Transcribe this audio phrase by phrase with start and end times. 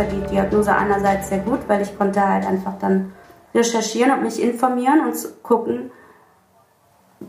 [0.00, 3.12] war die Diagnose einerseits sehr gut, weil ich konnte halt einfach dann
[3.54, 5.90] recherchieren und mich informieren und gucken,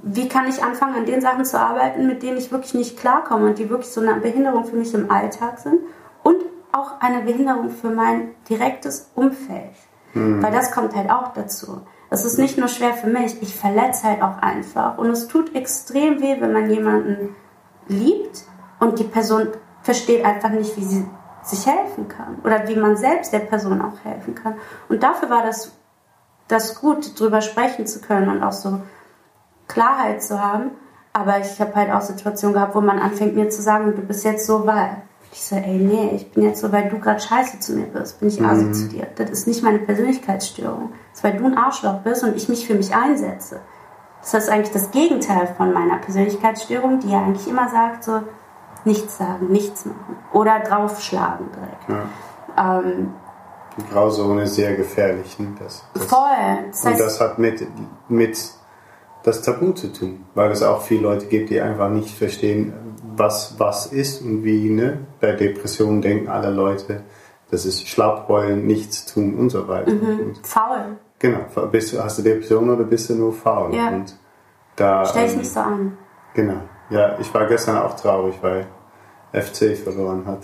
[0.03, 3.47] wie kann ich anfangen, an den Sachen zu arbeiten, mit denen ich wirklich nicht klarkomme
[3.47, 5.81] und die wirklich so eine Behinderung für mich im Alltag sind
[6.23, 6.37] und
[6.71, 9.73] auch eine Behinderung für mein direktes Umfeld.
[10.13, 10.41] Mhm.
[10.41, 11.81] Weil das kommt halt auch dazu.
[12.09, 14.97] Es ist nicht nur schwer für mich, ich verletze halt auch einfach.
[14.97, 17.35] Und es tut extrem weh, wenn man jemanden
[17.87, 18.45] liebt
[18.79, 19.47] und die Person
[19.81, 21.05] versteht einfach nicht, wie sie
[21.43, 24.55] sich helfen kann oder wie man selbst der Person auch helfen kann.
[24.89, 25.71] Und dafür war das,
[26.47, 28.81] das gut, drüber sprechen zu können und auch so
[29.67, 30.71] Klarheit zu haben.
[31.13, 34.23] Aber ich habe halt auch Situationen gehabt, wo man anfängt mir zu sagen, du bist
[34.23, 35.03] jetzt so, weil.
[35.33, 38.19] Ich so, ey, nee, ich bin jetzt so, weil du gerade scheiße zu mir bist,
[38.19, 38.73] bin ich mhm.
[38.73, 39.07] zu dir.
[39.15, 40.91] Das ist nicht meine Persönlichkeitsstörung.
[41.11, 43.61] Das ist, weil du ein Arschloch bist und ich mich für mich einsetze.
[44.19, 48.21] Das ist eigentlich das Gegenteil von meiner Persönlichkeitsstörung, die ja eigentlich immer sagt, so,
[48.85, 50.17] nichts sagen, nichts machen.
[50.33, 52.07] Oder draufschlagen direkt.
[52.57, 52.79] Ja.
[52.79, 53.13] Ähm,
[53.77, 55.39] die Grauzone ist sehr gefährlich.
[55.39, 55.47] Ne?
[55.59, 56.19] Das, das, voll.
[56.71, 57.65] Das heißt, und das hat mit,
[58.09, 58.51] mit
[59.23, 62.73] das Tabu zu tun, weil es auch viele Leute gibt, die einfach nicht verstehen,
[63.15, 64.69] was was ist und wie.
[64.69, 64.99] Ne?
[65.19, 67.03] Bei Depressionen denken alle Leute,
[67.49, 69.91] das ist Schlappheulen, nichts tun und so weiter.
[69.91, 70.35] Mhm.
[70.43, 70.97] Faul.
[71.19, 71.39] Genau.
[71.71, 73.75] Bist du, hast du Depression oder bist du nur faul?
[73.75, 73.89] Ja.
[73.89, 74.17] Und
[74.75, 75.97] da, Stell dich ähm, nicht so an.
[76.33, 76.61] Genau.
[76.91, 78.67] Ja, ich war gestern auch traurig, weil
[79.31, 80.43] FC verloren hat.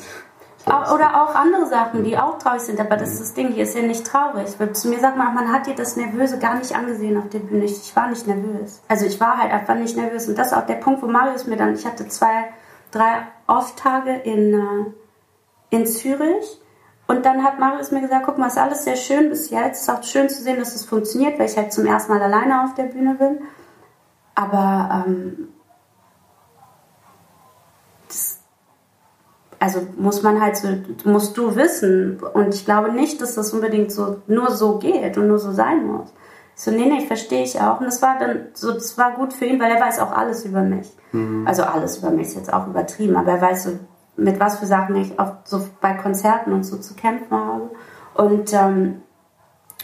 [0.66, 2.80] Oder auch andere Sachen, die auch traurig sind.
[2.80, 4.48] Aber das ist das Ding, hier ist ja nicht traurig.
[4.74, 7.66] Zu mir sagt man, man hat dir das Nervöse gar nicht angesehen auf der Bühne.
[7.66, 8.82] Ich war nicht nervös.
[8.88, 10.28] Also ich war halt einfach nicht nervös.
[10.28, 12.50] Und das ist auch der Punkt, wo Marius mir dann, ich hatte zwei,
[12.92, 16.62] drei Off-Tage in, äh, in Zürich.
[17.08, 19.78] Und dann hat Marius mir gesagt, guck mal, ist alles sehr schön bis jetzt.
[19.78, 22.22] Es ist auch schön zu sehen, dass es funktioniert, weil ich halt zum ersten Mal
[22.22, 23.40] alleine auf der Bühne bin.
[24.36, 25.50] Aber ähm,
[29.60, 30.68] also muss man halt so,
[31.04, 32.20] musst du wissen.
[32.34, 35.86] Und ich glaube nicht, dass das unbedingt so nur so geht und nur so sein
[35.86, 36.14] muss.
[36.56, 37.80] So, nee, nee, verstehe ich auch.
[37.80, 40.44] Und das war dann so, das war gut für ihn, weil er weiß auch alles
[40.44, 40.92] über mich.
[41.12, 41.46] Mhm.
[41.48, 43.80] Also alles über mich ist jetzt auch übertrieben, aber er weiß so,
[44.16, 47.70] mit was für Sachen ich auch so bei Konzerten und so zu kämpfen habe.
[48.16, 49.02] Und, ähm,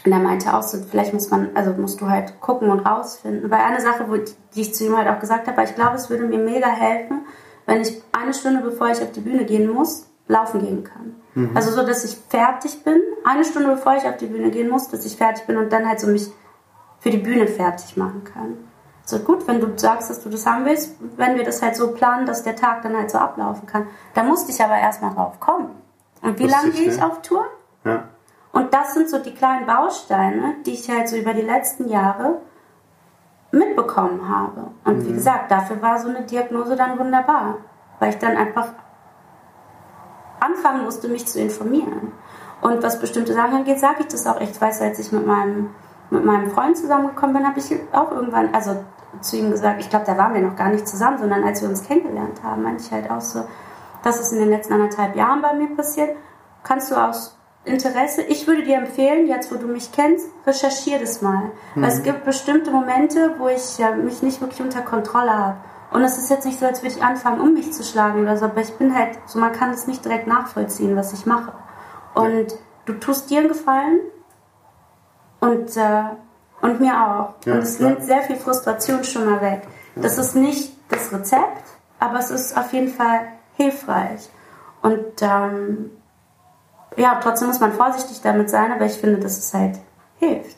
[0.04, 3.50] und er meinte auch so, vielleicht muss man, also musst du halt gucken und rausfinden.
[3.50, 6.10] Weil eine Sache, wo, die ich zu ihm halt auch gesagt habe, ich glaube, es
[6.10, 7.20] würde mir mega helfen,
[7.66, 11.16] wenn ich eine Stunde bevor ich auf die Bühne gehen muss, laufen gehen kann.
[11.34, 11.56] Mhm.
[11.56, 14.88] Also so, dass ich fertig bin, eine Stunde bevor ich auf die Bühne gehen muss,
[14.88, 16.28] dass ich fertig bin und dann halt so mich
[17.00, 18.56] für die Bühne fertig machen kann.
[19.04, 21.92] So gut, wenn du sagst, dass du das haben willst, wenn wir das halt so
[21.92, 23.86] planen, dass der Tag dann halt so ablaufen kann.
[24.14, 25.70] Da musste ich aber erstmal drauf kommen.
[26.22, 27.44] Und wie lange gehe ich auf Tour?
[27.84, 28.08] Ja.
[28.52, 32.40] Und das sind so die kleinen Bausteine, die ich halt so über die letzten Jahre
[33.54, 34.70] mitbekommen habe.
[34.84, 35.08] Und mhm.
[35.08, 37.58] wie gesagt, dafür war so eine Diagnose dann wunderbar,
[37.98, 38.68] weil ich dann einfach
[40.40, 42.12] anfangen musste, mich zu informieren.
[42.60, 44.56] Und was bestimmte Sachen angeht, sage ich das auch echt.
[44.56, 45.70] Ich weiß, als ich mit meinem,
[46.10, 48.84] mit meinem Freund zusammengekommen bin, habe ich auch irgendwann, also
[49.20, 51.68] zu ihm gesagt, ich glaube, da waren wir noch gar nicht zusammen, sondern als wir
[51.68, 53.44] uns kennengelernt haben, meinte ich halt auch so,
[54.02, 56.16] das ist in den letzten anderthalb Jahren bei mir passiert.
[56.62, 61.22] Kannst du aus Interesse, ich würde dir empfehlen, jetzt wo du mich kennst, recherchier das
[61.22, 61.50] mal.
[61.74, 61.82] Mhm.
[61.82, 65.56] Weil es gibt bestimmte Momente, wo ich äh, mich nicht wirklich unter Kontrolle habe.
[65.90, 68.36] Und es ist jetzt nicht so, als würde ich anfangen, um mich zu schlagen oder
[68.36, 71.52] so, aber ich bin halt so, man kann es nicht direkt nachvollziehen, was ich mache.
[72.14, 72.58] Und ja.
[72.86, 74.00] du tust dir einen Gefallen
[75.40, 76.04] und, äh,
[76.60, 77.34] und mir auch.
[77.46, 79.62] Ja, und es nimmt sehr viel Frustration schon mal weg.
[79.94, 80.02] Ja.
[80.02, 81.64] Das ist nicht das Rezept,
[82.00, 83.20] aber es ist auf jeden Fall
[83.56, 84.28] hilfreich.
[84.82, 85.90] Und ähm,
[86.96, 89.78] ja, trotzdem muss man vorsichtig damit sein, aber ich finde, dass es halt
[90.18, 90.56] hilft.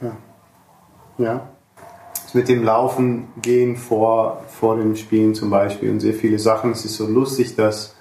[0.00, 0.16] Ja.
[1.18, 1.48] Ja.
[2.34, 6.72] Mit dem Laufen gehen vor, vor dem Spielen zum Beispiel und sehr viele Sachen.
[6.72, 7.96] Es ist so lustig, dass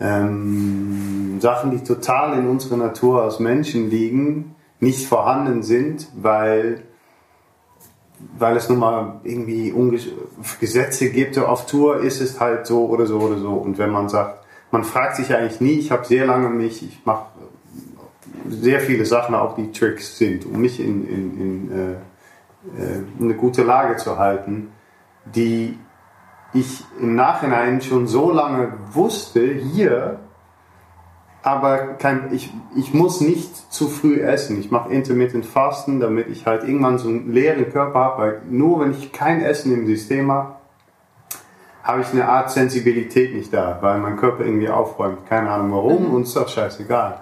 [0.00, 6.82] ähm, Sachen, die total in unserer Natur als Menschen liegen, nicht vorhanden sind, weil,
[8.38, 9.72] weil es nun mal irgendwie
[10.60, 11.38] Gesetze gibt.
[11.38, 13.52] Auf Tour ist es halt so oder so oder so.
[13.52, 14.43] Und wenn man sagt,
[14.74, 17.26] man fragt sich eigentlich nie, ich habe sehr lange mich, ich mache
[18.48, 21.92] sehr viele Sachen, auch die Tricks sind, um mich in, in, in, äh,
[22.82, 24.72] äh, in eine gute Lage zu halten,
[25.26, 25.78] die
[26.52, 30.18] ich im Nachhinein schon so lange wusste, hier,
[31.42, 34.58] aber kein, ich, ich muss nicht zu früh essen.
[34.58, 38.80] Ich mache Intermittent Fasten, damit ich halt irgendwann so einen leeren Körper habe, weil nur
[38.80, 40.56] wenn ich kein Essen im System habe,
[41.84, 45.26] habe ich eine Art Sensibilität nicht da, weil mein Körper irgendwie aufräumt.
[45.28, 46.14] Keine Ahnung warum mhm.
[46.14, 47.20] und ist doch scheißegal.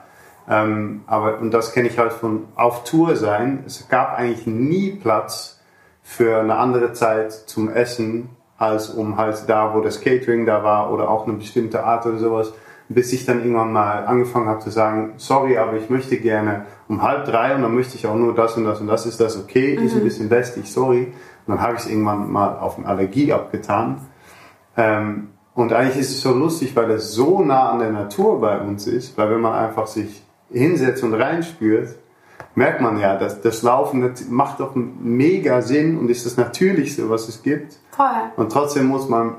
[0.49, 3.64] Ähm, aber, und das kenne ich halt von auf Tour sein.
[3.67, 5.61] Es gab eigentlich nie Platz
[6.03, 10.93] für eine andere Zeit zum Essen, als um halt da, wo das Catering da war
[10.93, 12.53] oder auch eine bestimmte Art oder sowas,
[12.88, 17.03] bis ich dann irgendwann mal angefangen habe zu sagen, sorry, aber ich möchte gerne um
[17.03, 19.37] halb drei und dann möchte ich auch nur das und das und das, ist das
[19.37, 19.76] okay?
[19.76, 19.87] Mhm.
[19.87, 21.12] Ist ein bisschen lästig, sorry.
[21.47, 24.00] Und dann habe ich es irgendwann mal auf eine Allergie abgetan.
[24.77, 28.59] Ähm, und eigentlich ist es so lustig, weil es so nah an der Natur bei
[28.59, 31.97] uns ist, weil wenn man einfach sich hinsetzt und reinspürt,
[32.55, 37.09] merkt man ja, dass das Laufen das macht doch mega Sinn und ist das Natürlichste,
[37.11, 37.79] was es gibt.
[37.91, 38.07] Voll.
[38.37, 39.37] Und trotzdem muss man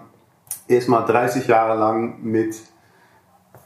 [0.67, 2.55] erstmal 30 Jahre lang mit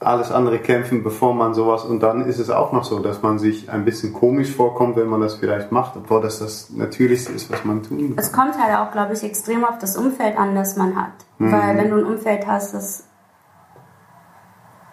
[0.00, 1.84] alles andere kämpfen, bevor man sowas.
[1.84, 5.08] Und dann ist es auch noch so, dass man sich ein bisschen komisch vorkommt, wenn
[5.08, 8.14] man das vielleicht macht, obwohl das das Natürlichste ist, was man tun kann.
[8.16, 11.12] Es kommt halt auch, glaube ich, extrem auf das Umfeld an, das man hat.
[11.38, 11.52] Mhm.
[11.52, 13.04] Weil wenn du ein Umfeld hast, das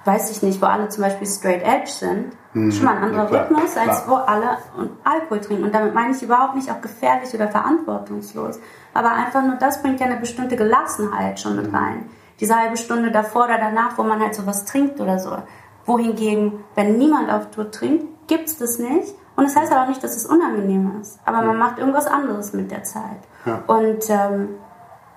[0.05, 2.71] weiß ich nicht, wo alle zum Beispiel straight edge sind, mhm.
[2.71, 4.07] schon mal ein anderer ja, Rhythmus, als klar.
[4.07, 4.57] wo alle
[5.03, 5.63] Alkohol trinken.
[5.65, 8.59] Und damit meine ich überhaupt nicht auch gefährlich oder verantwortungslos.
[8.93, 11.75] Aber einfach nur das bringt ja eine bestimmte Gelassenheit schon mit mhm.
[11.75, 12.09] rein
[12.39, 15.37] diese halbe Stunde davor oder danach, wo man halt sowas trinkt oder so.
[15.85, 19.13] Wohingegen, wenn niemand auf Tour trinkt, gibt es das nicht.
[19.35, 21.19] Und das heißt aber auch nicht, dass es unangenehm ist.
[21.25, 23.19] Aber man macht irgendwas anderes mit der Zeit.
[23.45, 23.63] Ja.
[23.67, 24.55] Und ähm,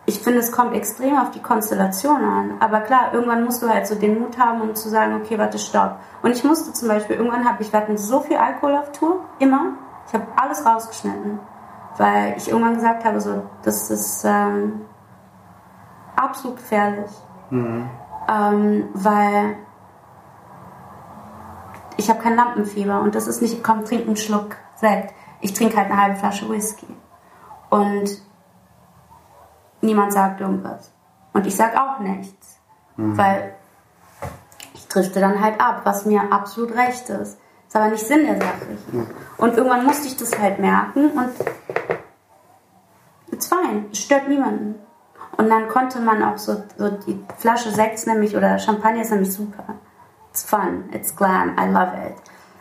[0.06, 2.54] ich finde, es kommt extrem auf die Konstellation an.
[2.60, 5.58] Aber klar, irgendwann musst du halt so den Mut haben, um zu sagen, okay, warte,
[5.58, 5.98] stopp.
[6.22, 9.24] Und ich musste zum Beispiel, irgendwann habe ich, wir hatten so viel Alkohol auf Tour,
[9.38, 9.74] immer.
[10.06, 11.38] Ich habe alles rausgeschnitten.
[11.98, 14.82] Weil ich irgendwann gesagt habe, so, das ist, ähm,
[16.18, 17.10] absolut gefährlich.
[17.50, 17.88] Mhm.
[18.28, 19.56] Ähm, weil
[21.96, 25.12] ich habe kein Lampenfieber und das ist nicht, komm, trink einen Schluck Sekt.
[25.40, 26.86] Ich trinke halt eine halbe Flasche Whisky.
[27.70, 28.22] Und
[29.80, 30.92] niemand sagt irgendwas.
[31.32, 32.60] Und ich sag auch nichts.
[32.96, 33.16] Mhm.
[33.18, 33.54] Weil
[34.74, 37.38] ich drifte dann halt ab, was mir absolut recht ist.
[37.66, 38.78] Ist aber nicht Sinn der Sache.
[38.92, 39.06] Mhm.
[39.36, 41.30] Und irgendwann musste ich das halt merken und
[43.30, 43.86] it's fine.
[43.92, 44.76] Es stört niemanden.
[45.38, 49.32] Und dann konnte man auch so, so die Flasche Sekt nämlich oder Champagner ist nämlich
[49.32, 49.76] super.
[50.30, 52.16] It's fun, it's glam, I love it.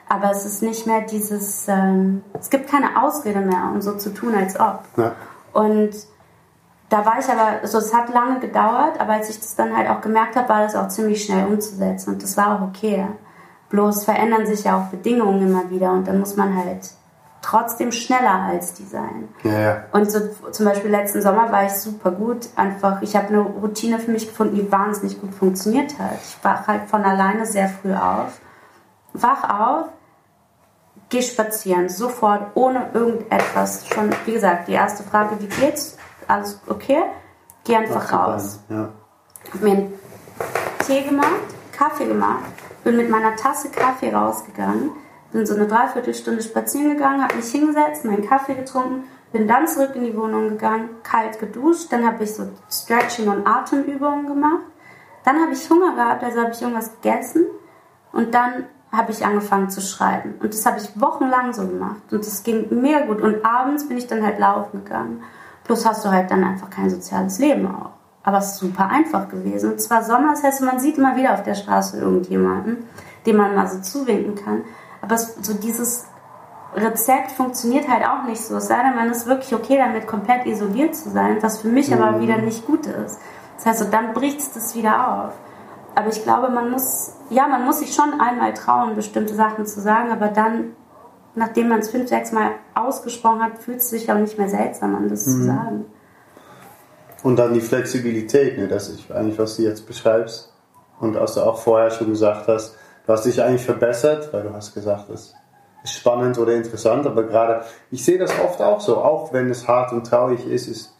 [0.07, 4.13] Aber es ist nicht mehr dieses, ähm, es gibt keine Ausrede mehr, um so zu
[4.13, 4.83] tun, als ob.
[4.95, 5.13] Ja.
[5.53, 5.89] Und
[6.89, 9.89] da war ich aber, also es hat lange gedauert, aber als ich das dann halt
[9.89, 13.07] auch gemerkt habe, war das auch ziemlich schnell umzusetzen und das war auch okay.
[13.69, 16.91] Bloß verändern sich ja auch Bedingungen immer wieder und dann muss man halt
[17.47, 19.29] trotzdem schneller als die sein.
[19.43, 19.85] Ja.
[19.93, 20.19] Und so
[20.51, 22.49] zum Beispiel letzten Sommer war ich super gut.
[22.57, 26.15] Einfach, ich habe eine Routine für mich gefunden, die wahnsinnig gut funktioniert hat.
[26.21, 28.39] Ich wach halt von alleine sehr früh auf,
[29.13, 29.85] wach auf,
[31.09, 33.87] geh spazieren, sofort, ohne irgendetwas.
[33.87, 35.97] Schon, wie gesagt, die erste Frage, wie geht's?
[36.27, 37.03] Alles okay?
[37.63, 38.59] Geh einfach Ach, raus.
[38.67, 38.89] Ja.
[39.53, 39.93] Hab mir einen
[40.85, 41.27] Tee gemacht,
[41.71, 42.51] Kaffee gemacht,
[42.83, 44.91] bin mit meiner Tasse Kaffee rausgegangen
[45.37, 49.91] bin so eine Dreiviertelstunde spazieren gegangen, habe mich hingesetzt, meinen Kaffee getrunken, bin dann zurück
[49.93, 54.63] in die Wohnung gegangen, kalt geduscht, dann habe ich so Stretching und Atemübungen gemacht.
[55.23, 57.45] Dann habe ich Hunger gehabt, also habe ich irgendwas gegessen
[58.13, 60.33] und dann habe ich angefangen zu schreiben.
[60.39, 63.21] Und das habe ich wochenlang so gemacht und das ging mega gut.
[63.21, 65.21] Und abends bin ich dann halt laufen gegangen.
[65.65, 67.91] Plus hast du halt dann einfach kein soziales Leben auch.
[68.23, 69.73] Aber es ist super einfach gewesen.
[69.73, 72.85] Und zwar Sommer, das heißt, man sieht immer wieder auf der Straße irgendjemanden,
[73.27, 74.63] dem man mal so zuwinken kann.
[75.07, 76.05] Aber so dieses
[76.75, 78.57] Rezept funktioniert halt auch nicht so.
[78.57, 81.89] Es sei denn, man ist wirklich okay damit, komplett isoliert zu sein, was für mich
[81.89, 82.01] mhm.
[82.01, 83.19] aber wieder nicht gut ist.
[83.55, 85.33] Das heißt, so, dann bricht es das wieder auf.
[85.95, 89.79] Aber ich glaube, man muss, ja, man muss sich schon einmal trauen, bestimmte Sachen zu
[89.79, 90.75] sagen, aber dann,
[91.35, 94.95] nachdem man es fünf, sechs Mal ausgesprochen hat, fühlt es sich auch nicht mehr seltsam
[94.95, 95.31] an, das mhm.
[95.31, 95.85] zu sagen.
[97.23, 100.53] Und dann die Flexibilität, ne, das ist eigentlich, was du jetzt beschreibst
[100.99, 102.75] und was du auch vorher schon gesagt hast,
[103.07, 105.33] Hast dich eigentlich verbessert, weil du hast gesagt, es
[105.83, 109.67] ist spannend oder interessant, aber gerade, ich sehe das oft auch so, auch wenn es
[109.67, 110.93] hart und traurig ist, ist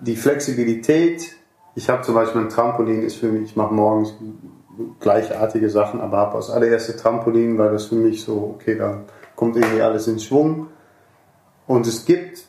[0.00, 1.34] die Flexibilität,
[1.74, 4.14] ich habe zum Beispiel ein Trampolin, ist für mich, ich mache morgens
[5.00, 9.02] gleichartige Sachen, aber habe als allererste Trampolin, weil das für mich so, okay, da
[9.34, 10.68] kommt irgendwie alles in Schwung.
[11.66, 12.44] Und es gibt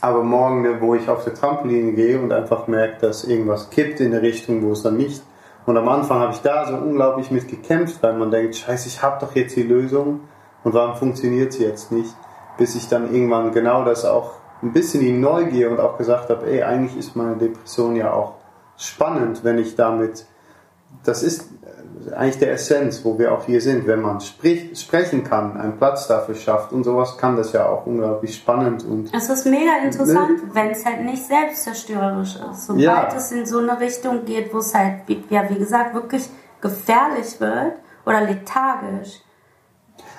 [0.00, 4.12] aber morgen, wo ich auf der Trampolin gehe und einfach merke, dass irgendwas kippt in
[4.12, 5.22] eine Richtung, wo es dann nicht
[5.70, 9.04] und am Anfang habe ich da so unglaublich mit gekämpft, weil man denkt, scheiße, ich
[9.04, 10.22] habe doch jetzt die Lösung
[10.64, 12.12] und warum funktioniert sie jetzt nicht?
[12.58, 16.44] Bis ich dann irgendwann genau das auch ein bisschen die Neugier und auch gesagt habe,
[16.50, 18.32] ey, eigentlich ist meine Depression ja auch
[18.76, 20.26] spannend, wenn ich damit,
[21.04, 21.48] das ist
[22.16, 23.86] eigentlich der Essenz, wo wir auch hier sind.
[23.86, 27.86] Wenn man spricht, sprechen kann, einen Platz dafür schafft und sowas, kann das ja auch
[27.86, 29.14] unglaublich spannend und.
[29.14, 30.50] Es ist mega interessant, ne?
[30.54, 32.66] wenn es halt nicht selbstzerstörerisch ist.
[32.66, 33.08] Sobald ja.
[33.14, 36.28] es in so eine Richtung geht, wo es halt, ja, wie gesagt, wirklich
[36.60, 37.74] gefährlich wird
[38.06, 39.20] oder lethargisch.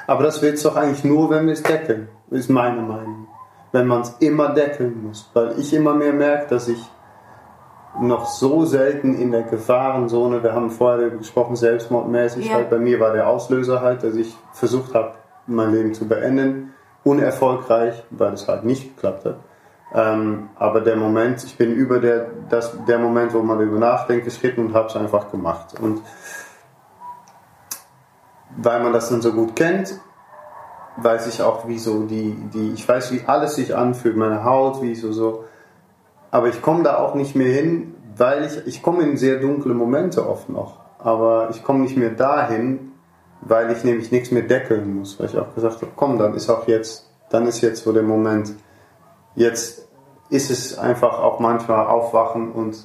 [0.08, 3.28] Aber das wird es doch eigentlich nur, wenn wir es deckeln, ist meine Meinung.
[3.72, 5.30] Wenn man es immer deckeln muss.
[5.34, 6.84] Weil ich immer mehr merke, dass ich
[8.00, 10.44] noch so selten in der Gefahrenzone.
[10.44, 12.48] Wir haben vorher gesprochen, selbstmordmäßig.
[12.48, 12.56] Ja.
[12.56, 15.14] Halt bei mir war der Auslöser halt, dass ich versucht habe,
[15.48, 16.74] mein Leben zu beenden.
[17.04, 19.38] Unerfolgreich, weil es halt nicht geklappt hat.
[19.94, 24.26] Ähm, aber der Moment, ich bin über der, das, der Moment, wo man darüber nachdenkt,
[24.26, 25.80] geschritten und habe es einfach gemacht.
[25.82, 26.02] Und
[28.56, 30.00] weil man das dann so gut kennt,
[30.98, 34.82] weiß ich auch, wie so die, die, ich weiß, wie alles sich anfühlt, meine Haut,
[34.82, 35.46] wie so, so.
[36.32, 39.74] Aber ich komme da auch nicht mehr hin, weil ich, ich komme in sehr dunkle
[39.74, 40.80] Momente oft noch.
[41.00, 42.94] Aber ich komme nicht mehr dahin,
[43.42, 45.20] weil ich nämlich nichts mehr deckeln muss.
[45.20, 48.04] Weil ich auch gesagt habe, komm, dann ist auch jetzt, dann ist jetzt so der
[48.04, 48.54] Moment.
[49.36, 49.88] Jetzt
[50.30, 52.78] ist es einfach auch manchmal aufwachen und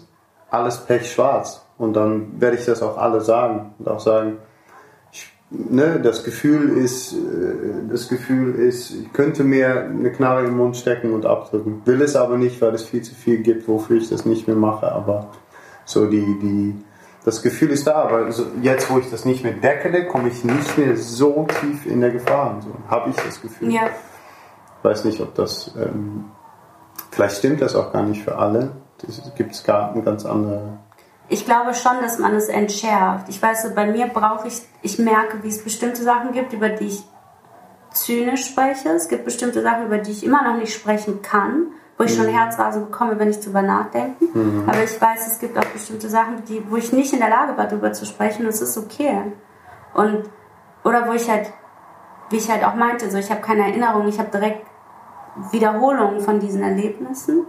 [0.50, 1.65] alles pechschwarz.
[1.79, 4.38] Und dann werde ich das auch alle sagen und auch sagen,
[5.50, 7.17] ne, das Gefühl ist, äh,
[7.91, 11.83] das Gefühl ist, ich könnte mir eine Knarre im Mund stecken und abdrücken.
[11.85, 14.57] Will es aber nicht, weil es viel zu viel gibt, wofür ich das nicht mehr
[14.57, 14.91] mache.
[14.91, 15.31] Aber
[15.85, 16.75] so die, die,
[17.25, 18.29] das Gefühl ist da, aber
[18.62, 22.11] jetzt, wo ich das nicht mehr deckele, komme ich nicht mehr so tief in der
[22.11, 22.61] Gefahr.
[22.62, 23.73] So habe ich das Gefühl.
[23.73, 23.91] Ja.
[24.83, 26.26] Weiß nicht, ob das, ähm,
[27.11, 28.73] vielleicht stimmt das auch gar nicht für alle.
[29.07, 30.79] Es gibt gar eine ganz andere.
[31.28, 33.28] Ich glaube schon, dass man es entschärft.
[33.28, 36.87] Ich weiß, bei mir brauche ich, ich merke, wie es bestimmte Sachen gibt, über die
[36.87, 37.04] ich
[37.90, 38.90] zynisch spreche.
[38.90, 41.68] Es gibt bestimmte Sachen, über die ich immer noch nicht sprechen kann,
[41.99, 44.25] wo ich schon Herzrasen bekomme, wenn ich drüber nachdenke.
[44.66, 47.56] Aber ich weiß, es gibt auch bestimmte Sachen, die, wo ich nicht in der Lage
[47.56, 48.42] war, darüber zu sprechen.
[48.42, 49.33] Und es ist okay.
[49.95, 50.25] Und,
[50.85, 51.52] oder wo ich halt,
[52.30, 54.64] wie ich halt auch meinte, so, ich habe keine Erinnerung, ich habe direkt
[55.50, 57.47] Wiederholungen von diesen Erlebnissen,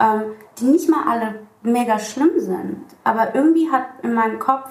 [0.00, 2.84] ähm, die nicht mal alle mega schlimm sind.
[3.02, 4.70] Aber irgendwie hat in meinem Kopf,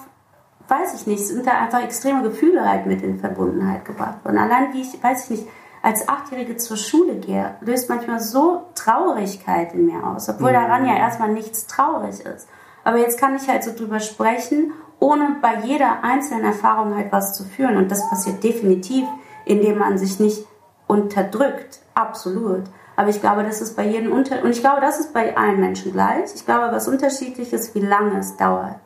[0.70, 4.38] weiß ich nicht, sind da einfach extreme Gefühle halt mit in Verbundenheit gebracht worden.
[4.38, 5.48] Allein wie ich, weiß ich nicht,
[5.82, 10.96] als Achtjährige zur Schule gehe, löst manchmal so Traurigkeit in mir aus, obwohl daran ja
[10.96, 12.48] erstmal nichts traurig ist.
[12.86, 17.36] Aber jetzt kann ich halt so drüber sprechen, ohne bei jeder einzelnen Erfahrung halt was
[17.36, 17.76] zu führen.
[17.76, 19.06] Und das passiert definitiv,
[19.46, 20.46] indem man sich nicht
[20.88, 21.82] unterdrückt.
[21.94, 22.64] Absolut.
[22.96, 25.60] Aber ich glaube, das ist bei jedem unter und ich glaube, das ist bei allen
[25.60, 26.34] Menschen gleich.
[26.36, 28.82] Ich glaube, was unterschiedlich ist, wie lange es dauert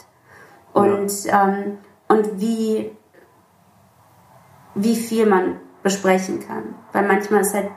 [0.74, 2.92] und ähm, und wie
[4.76, 6.76] wie viel man besprechen kann.
[6.94, 7.70] Weil manchmal ist halt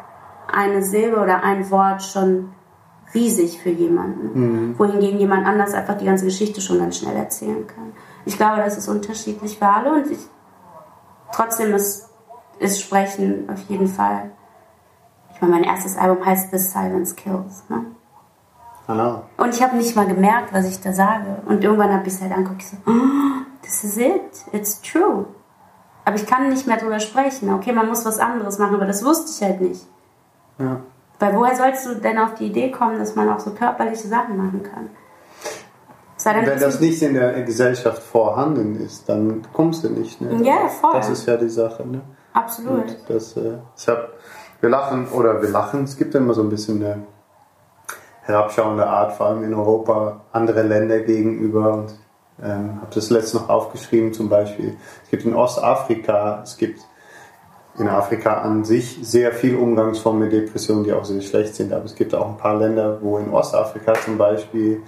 [0.52, 2.52] eine Silbe oder ein Wort schon
[3.14, 7.92] riesig für jemanden, wohingegen jemand anders einfach die ganze Geschichte schon ganz schnell erzählen kann.
[8.24, 10.20] Ich glaube, das ist unterschiedlich für alle und ich,
[11.32, 12.08] trotzdem ist,
[12.58, 14.30] ist Sprechen auf jeden Fall.
[15.40, 17.64] Ich meine, mein erstes Album heißt The Silence Kills.
[17.70, 17.86] Ne?
[19.38, 21.40] Und ich habe nicht mal gemerkt, was ich da sage.
[21.46, 22.92] Und irgendwann habe ich es halt angeguckt, ich so, oh,
[23.62, 25.24] this is it, it's true.
[26.04, 27.54] Aber ich kann nicht mehr drüber sprechen.
[27.54, 29.86] Okay, man muss was anderes machen, aber das wusste ich halt nicht.
[30.58, 30.80] ja.
[31.20, 34.38] Weil woher sollst du denn auf die Idee kommen, dass man auch so körperliche Sachen
[34.38, 34.88] machen kann?
[36.24, 40.20] Denn, Wenn das nicht in der Gesellschaft vorhanden ist, dann kommst du nicht.
[40.20, 40.42] Ne?
[40.42, 40.92] Ja, voll.
[40.94, 41.86] Das ist ja die Sache.
[41.86, 42.00] Ne?
[42.32, 42.84] Absolut.
[42.84, 44.14] Und das, äh, deshalb,
[44.60, 47.02] wir lachen, oder wir lachen, es gibt immer so ein bisschen eine
[48.22, 51.72] herabschauende Art, vor allem in Europa, andere Länder gegenüber.
[51.74, 51.94] Und
[52.42, 54.76] ähm, habe das letzte noch aufgeschrieben, zum Beispiel.
[55.04, 56.80] Es gibt in Ostafrika, es gibt
[57.78, 61.72] in Afrika an sich sehr viel Umgangsformen mit Depressionen, die auch sehr schlecht sind.
[61.72, 64.82] Aber es gibt auch ein paar Länder, wo in Ostafrika zum Beispiel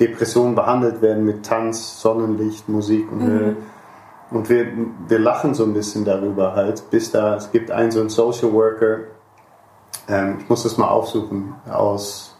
[0.00, 3.54] Depressionen behandelt werden mit Tanz, Sonnenlicht, Musik und äh,
[4.30, 4.66] und wir,
[5.08, 8.52] wir lachen so ein bisschen darüber halt, bis da, es gibt einen so einen Social
[8.52, 8.98] Worker,
[10.08, 12.34] ähm, ich muss das mal aufsuchen, aus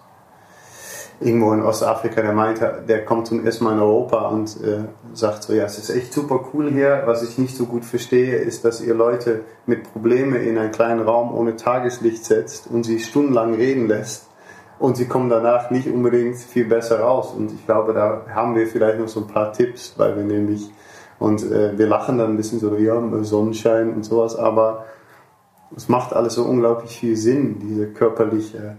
[1.20, 5.44] irgendwo in Ostafrika, der meinte, der kommt zum ersten Mal in Europa und äh, sagt
[5.44, 7.02] so, ja, es ist echt super cool hier.
[7.06, 11.00] Was ich nicht so gut verstehe, ist, dass ihr Leute mit Problemen in einen kleinen
[11.00, 14.28] Raum ohne Tageslicht setzt und sie stundenlang reden lässt.
[14.78, 17.32] Und sie kommen danach nicht unbedingt viel besser raus.
[17.34, 20.68] Und ich glaube, da haben wir vielleicht noch so ein paar Tipps, weil wir nämlich,
[21.24, 24.84] und äh, wir lachen dann ein bisschen so, ja, Sonnenschein und sowas, aber
[25.74, 28.76] es macht alles so unglaublich viel Sinn, diese körperliche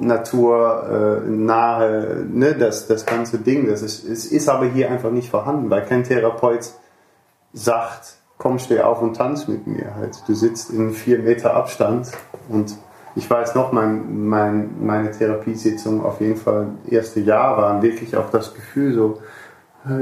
[0.00, 3.68] Natur äh, nahe, ne, das, das ganze Ding.
[3.68, 6.70] Das ist, es ist aber hier einfach nicht vorhanden, weil kein Therapeut
[7.52, 9.96] sagt, komm, steh auf und tanz mit mir.
[9.96, 10.22] Halt.
[10.28, 12.12] Du sitzt in vier Meter Abstand
[12.48, 12.76] und
[13.16, 18.30] ich weiß noch, mein, mein, meine Therapiesitzung auf jeden Fall erste Jahr waren wirklich auch
[18.30, 19.20] das Gefühl so, äh,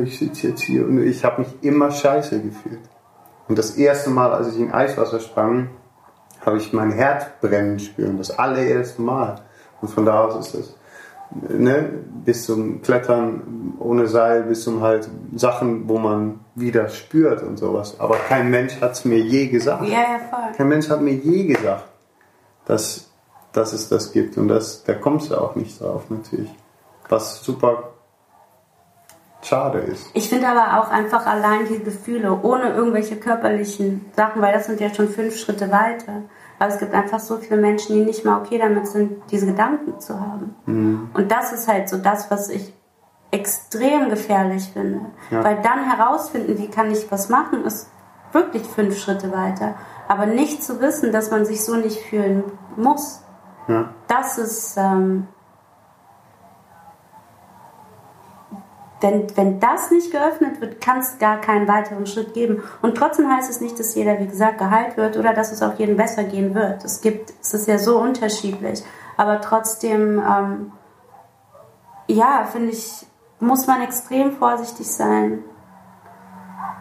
[0.05, 2.81] ich sitze jetzt hier und ich habe mich immer scheiße gefühlt.
[3.49, 5.71] Und das erste Mal, als ich in Eiswasser sprang,
[6.45, 8.19] habe ich mein Herz brennen spüren.
[8.19, 9.41] Das allererste Mal.
[9.81, 10.77] Und von da aus ist es
[11.31, 11.91] ne,
[12.25, 17.99] bis zum Klettern ohne Seil, bis zum halt Sachen, wo man wieder spürt und sowas.
[17.99, 19.85] Aber kein Mensch hat es mir je gesagt.
[19.85, 20.53] Ja, ja, voll.
[20.57, 21.85] Kein Mensch hat mir je gesagt,
[22.67, 23.11] dass,
[23.53, 24.37] dass es das gibt.
[24.37, 26.51] Und das, da kommst du auch nicht drauf natürlich.
[27.09, 27.91] Was super
[29.43, 30.11] schade ist.
[30.15, 34.81] Ich finde aber auch einfach allein die Gefühle, ohne irgendwelche körperlichen Sachen, weil das sind
[34.81, 36.23] ja schon fünf Schritte weiter.
[36.59, 39.99] Aber es gibt einfach so viele Menschen, die nicht mal okay damit sind, diese Gedanken
[39.99, 40.55] zu haben.
[40.67, 41.11] Mhm.
[41.15, 42.75] Und das ist halt so das, was ich
[43.31, 45.01] extrem gefährlich finde.
[45.31, 45.43] Ja.
[45.43, 47.89] Weil dann herausfinden, wie kann ich was machen, ist
[48.33, 49.75] wirklich fünf Schritte weiter.
[50.09, 52.45] Aber nicht zu wissen, dass man sich so nicht fühlen
[52.77, 53.23] muss,
[53.69, 53.95] ja.
[54.09, 55.29] das ist ähm,
[59.01, 62.63] wenn, wenn das nicht geöffnet wird, kann es gar keinen weiteren Schritt geben.
[62.83, 65.79] Und trotzdem heißt es nicht, dass jeder, wie gesagt, geheilt wird oder dass es auch
[65.79, 66.85] jedem besser gehen wird.
[66.85, 68.83] Es gibt, es ist ja so unterschiedlich.
[69.17, 70.73] Aber trotzdem, ähm,
[72.07, 73.07] ja, finde ich,
[73.39, 75.45] muss man extrem vorsichtig sein,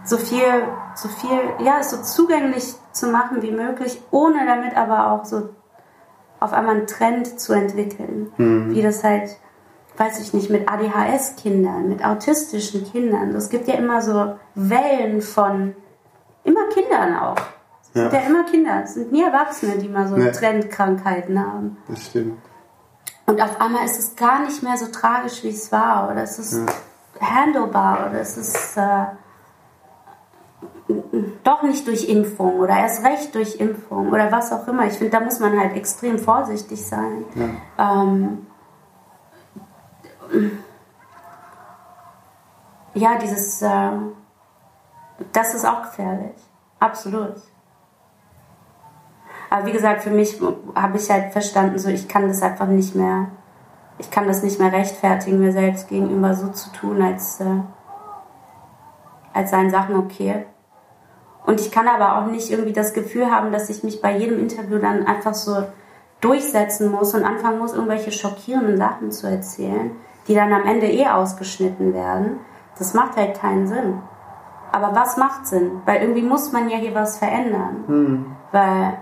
[0.04, 0.64] so viel,
[0.96, 5.50] so viel, ja, so zugänglich zu machen wie möglich, ohne damit aber auch so
[6.40, 8.74] auf einmal einen Trend zu entwickeln, mhm.
[8.74, 9.38] wie das halt
[10.00, 13.36] weiß ich nicht, mit ADHS-Kindern, mit autistischen Kindern.
[13.36, 15.76] Es gibt ja immer so Wellen von
[16.46, 17.36] immer Kindern auch.
[17.82, 18.10] Es ja.
[18.10, 18.82] sind ja immer Kinder.
[18.84, 20.32] Es sind nie Erwachsene, die mal so ja.
[20.32, 21.78] Trendkrankheiten haben.
[21.90, 22.38] Das stimmt.
[23.26, 26.10] Und auf einmal ist es gar nicht mehr so tragisch, wie es war.
[26.10, 27.36] Oder es ist ja.
[27.36, 28.10] handelbar.
[28.10, 29.06] Oder es ist äh,
[31.44, 32.60] doch nicht durch Impfung.
[32.60, 34.10] Oder erst recht durch Impfung.
[34.10, 34.88] Oder was auch immer.
[34.88, 37.26] Ich finde, da muss man halt extrem vorsichtig sein.
[37.78, 38.48] Ähm,
[42.94, 43.92] ja, dieses, äh,
[45.32, 46.36] das ist auch gefährlich.
[46.80, 47.36] Absolut.
[49.50, 50.40] Aber wie gesagt, für mich
[50.76, 53.30] habe ich halt verstanden, so ich kann das einfach nicht mehr,
[53.98, 57.62] ich kann das nicht mehr rechtfertigen, mir selbst gegenüber so zu tun, als, äh,
[59.34, 60.46] als seien Sachen okay.
[61.46, 64.40] Und ich kann aber auch nicht irgendwie das Gefühl haben, dass ich mich bei jedem
[64.40, 65.64] Interview dann einfach so
[66.22, 69.92] durchsetzen muss und anfangen muss, irgendwelche schockierenden Sachen zu erzählen
[70.30, 72.40] die dann am Ende eh ausgeschnitten werden,
[72.78, 74.02] das macht halt keinen Sinn.
[74.72, 75.82] Aber was macht Sinn?
[75.86, 77.84] Weil irgendwie muss man ja hier was verändern.
[77.88, 78.26] Hm.
[78.52, 79.00] Weil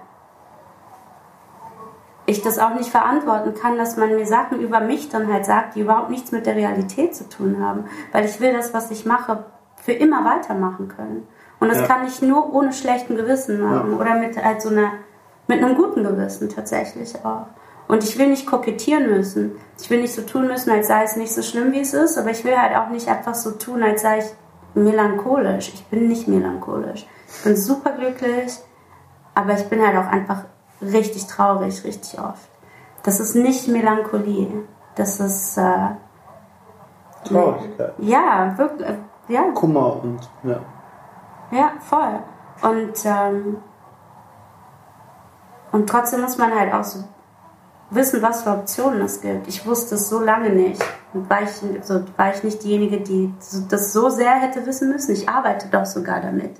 [2.26, 5.76] ich das auch nicht verantworten kann, dass man mir Sachen über mich dann halt sagt,
[5.76, 7.86] die überhaupt nichts mit der Realität zu tun haben.
[8.14, 11.28] Weil ich will das, was ich mache, für immer weitermachen können.
[11.60, 11.88] Und das ja.
[11.88, 13.98] kann ich nur ohne schlechten Gewissen machen ja.
[13.98, 14.92] oder mit halt so einer,
[15.48, 17.48] mit einem guten Gewissen tatsächlich auch.
[17.88, 19.54] Und ich will nicht kokettieren müssen.
[19.80, 22.18] Ich will nicht so tun müssen, als sei es nicht so schlimm, wie es ist,
[22.18, 24.26] aber ich will halt auch nicht einfach so tun, als sei ich
[24.74, 25.74] melancholisch.
[25.74, 27.08] Ich bin nicht melancholisch.
[27.28, 28.60] Ich bin super glücklich,
[29.34, 30.44] aber ich bin halt auch einfach
[30.82, 32.50] richtig traurig, richtig oft.
[33.04, 34.66] Das ist nicht Melancholie.
[34.96, 35.58] Das ist.
[35.58, 35.90] Äh,
[37.24, 37.94] Traurigkeit.
[38.00, 38.88] Ja, wirklich.
[38.90, 38.98] Äh,
[39.30, 39.44] ja.
[39.54, 40.30] Kummer und.
[40.44, 40.60] Ja.
[41.52, 42.20] Ja, voll.
[42.62, 43.06] Und.
[43.06, 43.58] Ähm,
[45.72, 47.04] und trotzdem muss man halt auch so
[47.90, 49.48] wissen, was für Optionen es gibt.
[49.48, 50.84] Ich wusste es so lange nicht.
[51.14, 51.50] War ich,
[51.84, 53.34] so, war ich nicht diejenige, die
[53.70, 55.14] das so sehr hätte wissen müssen.
[55.14, 56.52] Ich arbeite doch sogar damit.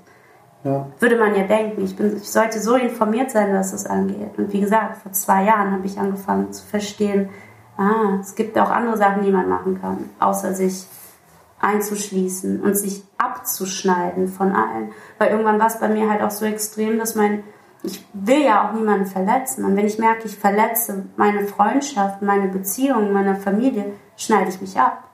[0.64, 0.86] Ja.
[0.98, 4.38] Würde man ja denken, ich, bin, ich sollte so informiert sein, was das angeht.
[4.38, 7.28] Und wie gesagt, vor zwei Jahren habe ich angefangen zu verstehen,
[7.76, 10.86] ah, es gibt auch andere Sachen, die man machen kann, außer sich
[11.60, 14.92] einzuschließen und sich abzuschneiden von allen.
[15.18, 17.44] Weil irgendwann war es bei mir halt auch so extrem, dass mein
[17.82, 19.64] ich will ja auch niemanden verletzen.
[19.64, 24.78] Und wenn ich merke, ich verletze meine Freundschaft, meine Beziehung, meine Familie, schneide ich mich
[24.78, 25.04] ab.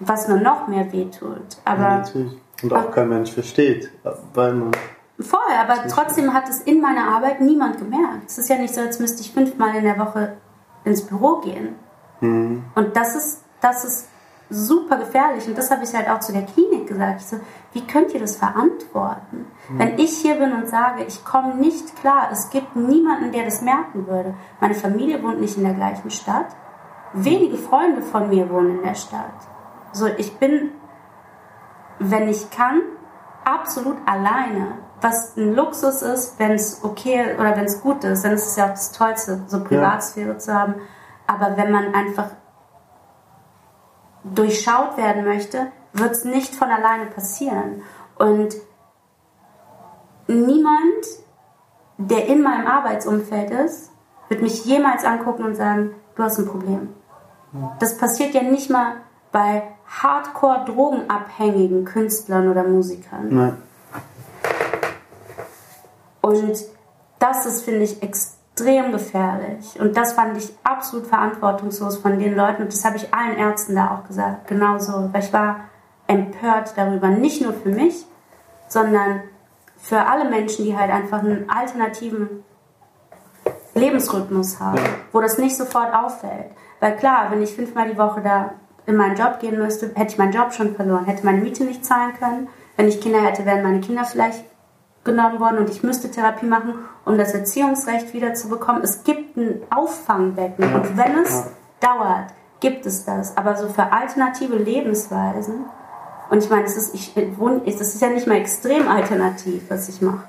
[0.00, 1.58] Was nur noch mehr wehtut.
[1.64, 2.38] Aber ja, natürlich.
[2.62, 3.90] Und auch kein Mensch versteht,
[4.34, 4.70] weil man.
[5.18, 8.28] Vorher, aber trotzdem hat es in meiner Arbeit niemand gemerkt.
[8.28, 10.36] Es ist ja nicht so, als müsste ich fünfmal in der Woche
[10.84, 11.74] ins Büro gehen.
[12.20, 12.64] Mhm.
[12.74, 14.08] Und das ist, das ist
[14.52, 15.48] super gefährlich.
[15.48, 17.20] Und das habe ich halt auch zu der Klinik gesagt.
[17.20, 17.40] Ich so,
[17.72, 19.46] wie könnt ihr das verantworten?
[19.68, 19.78] Mhm.
[19.78, 23.62] Wenn ich hier bin und sage, ich komme nicht klar, es gibt niemanden, der das
[23.62, 24.34] merken würde.
[24.60, 26.46] Meine Familie wohnt nicht in der gleichen Stadt.
[27.14, 29.34] Wenige Freunde von mir wohnen in der Stadt.
[29.92, 30.70] So, ich bin,
[31.98, 32.80] wenn ich kann,
[33.44, 34.78] absolut alleine.
[35.00, 38.56] Was ein Luxus ist, wenn es okay oder wenn es gut ist, dann ist es
[38.56, 40.38] ja auch das Tollste, so Privatsphäre ja.
[40.38, 40.74] zu haben.
[41.26, 42.28] Aber wenn man einfach
[44.24, 47.82] durchschaut werden möchte, wird es nicht von alleine passieren.
[48.16, 48.54] Und
[50.26, 51.06] niemand,
[51.98, 53.90] der in meinem Arbeitsumfeld ist,
[54.28, 56.94] wird mich jemals angucken und sagen, du hast ein Problem.
[57.80, 58.96] Das passiert ja nicht mal
[59.30, 63.28] bei hardcore drogenabhängigen Künstlern oder Musikern.
[63.28, 63.62] Nein.
[66.22, 66.64] Und
[67.18, 69.80] das ist, finde ich, extrem extrem gefährlich.
[69.80, 72.62] Und das fand ich absolut verantwortungslos von den Leuten.
[72.62, 74.46] Und das habe ich allen Ärzten da auch gesagt.
[74.48, 75.10] Genauso.
[75.12, 75.60] Weil ich war
[76.06, 77.08] empört darüber.
[77.08, 78.06] Nicht nur für mich,
[78.68, 79.22] sondern
[79.76, 82.44] für alle Menschen, die halt einfach einen alternativen
[83.74, 84.80] Lebensrhythmus haben,
[85.12, 86.50] wo das nicht sofort auffällt.
[86.80, 88.52] Weil klar, wenn ich fünfmal die Woche da
[88.86, 91.84] in meinen Job gehen müsste, hätte ich meinen Job schon verloren, hätte meine Miete nicht
[91.84, 92.48] zahlen können.
[92.76, 94.44] Wenn ich Kinder hätte, wären meine Kinder vielleicht
[95.04, 98.82] genommen worden und ich müsste Therapie machen, um das Erziehungsrecht wiederzubekommen.
[98.82, 101.44] Es gibt ein Auffangbecken und wenn es
[101.80, 103.36] dauert, gibt es das.
[103.36, 105.64] Aber so für alternative Lebensweisen,
[106.30, 110.00] und ich meine, es ist, ich, es ist ja nicht mal extrem alternativ, was ich
[110.00, 110.28] mache,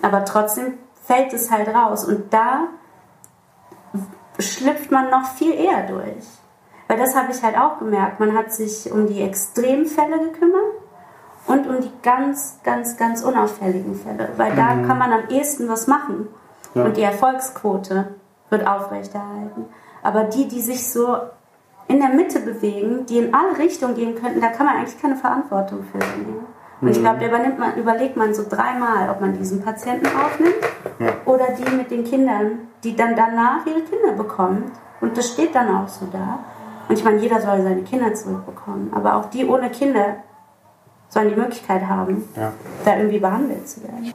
[0.00, 2.68] aber trotzdem fällt es halt raus und da
[4.38, 6.24] schlüpft man noch viel eher durch.
[6.88, 8.20] Weil das habe ich halt auch gemerkt.
[8.20, 10.81] Man hat sich um die Extremfälle gekümmert
[11.46, 14.30] und um die ganz, ganz, ganz unauffälligen Fälle.
[14.36, 14.86] Weil da mhm.
[14.86, 16.28] kann man am ehesten was machen.
[16.74, 16.84] Ja.
[16.84, 18.14] Und die Erfolgsquote
[18.50, 19.66] wird aufrechterhalten.
[20.02, 21.16] Aber die, die sich so
[21.88, 25.16] in der Mitte bewegen, die in alle Richtungen gehen könnten, da kann man eigentlich keine
[25.16, 26.46] Verantwortung für nehmen.
[26.80, 27.02] Und ich mhm.
[27.02, 30.54] glaube, da übernimmt man, überlegt man so dreimal, ob man diesen Patienten aufnimmt
[30.98, 31.12] ja.
[31.26, 34.72] oder die mit den Kindern, die dann danach ihre Kinder bekommt.
[35.00, 36.40] Und das steht dann auch so da.
[36.88, 38.92] Und ich meine, jeder soll seine Kinder zurückbekommen.
[38.92, 40.16] Aber auch die ohne Kinder
[41.12, 42.52] sollen die Möglichkeit haben, ja.
[42.84, 44.14] da irgendwie behandelt zu werden.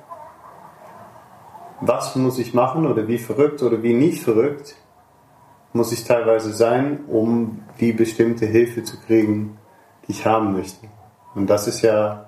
[1.82, 4.76] Was muss ich machen oder wie verrückt oder wie nicht verrückt
[5.74, 9.60] muss ich teilweise sein, um die bestimmte Hilfe zu kriegen,
[10.08, 10.88] die ich haben möchte.
[11.36, 12.26] Und das ist ja,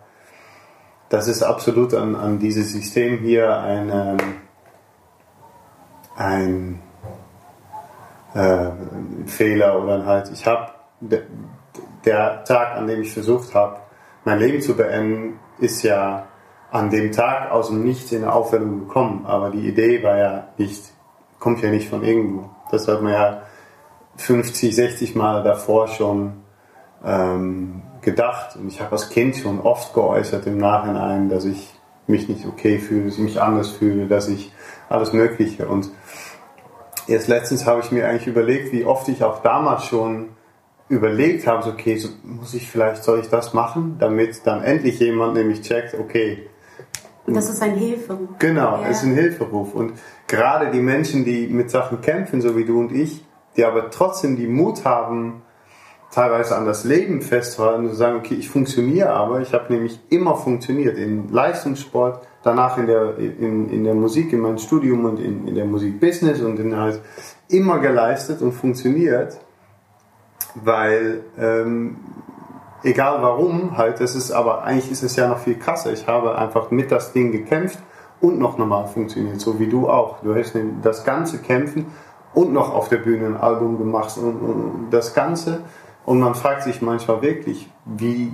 [1.10, 4.18] das ist absolut an, an dieses System hier ein, ähm,
[6.16, 6.82] ein
[8.36, 8.70] äh,
[9.26, 10.70] Fehler oder halt, ich habe,
[12.06, 13.80] der Tag, an dem ich versucht habe,
[14.26, 16.28] mein Leben zu beenden, ist ja
[16.72, 19.26] an dem Tag aus dem Nichts in eine Aufwendung gekommen.
[19.26, 20.84] Aber die Idee war ja nicht,
[21.40, 22.50] kommt ja nicht von irgendwo.
[22.72, 23.42] Das hat man ja
[24.18, 26.34] 50, 60 Mal davor schon
[27.04, 28.56] ähm, gedacht.
[28.56, 31.74] Und ich habe als Kind schon oft geäußert im Nachhinein, dass ich
[32.08, 34.52] mich nicht okay fühle, dass ich mich anders fühle, dass ich
[34.90, 35.68] alles Mögliche.
[35.68, 35.92] Und
[37.08, 40.30] erst letztens habe ich mir eigentlich überlegt, wie oft ich auch damals schon
[40.90, 45.00] überlegt habe, so, okay, so muss ich vielleicht, soll ich das machen, damit dann endlich
[45.00, 46.50] jemand nämlich checkt, okay.
[47.28, 48.28] Das ist ein Hilferuf.
[48.40, 48.90] Genau, ja.
[48.90, 49.76] es ist ein Hilferuf.
[49.76, 49.94] Und
[50.28, 53.24] gerade die Menschen, die mit Sachen kämpfen, so wie du und ich,
[53.56, 55.44] die aber trotzdem die Mut haben,
[56.12, 60.00] teilweise an das Leben festzuhalten und zu sagen, okay, ich funktioniere aber, ich habe nämlich
[60.10, 65.20] immer funktioniert in Leistungssport, danach in der, in, in der Musik, in meinem Studium und
[65.20, 67.00] in, in der Musikbusiness und in halt
[67.48, 69.40] immer geleistet und funktioniert
[70.56, 71.98] weil ähm,
[72.84, 75.92] egal warum halt, das ist aber eigentlich ist es ja noch viel krasser.
[75.92, 77.80] Ich habe einfach mit das Ding gekämpft
[78.22, 80.22] und noch normal funktioniert, so wie du auch.
[80.22, 81.88] Du hast das ganze Kämpfen
[82.34, 85.62] und noch auf der Bühne ein Album gemacht und, und das Ganze.
[86.06, 88.34] Und man fragt sich manchmal wirklich, wie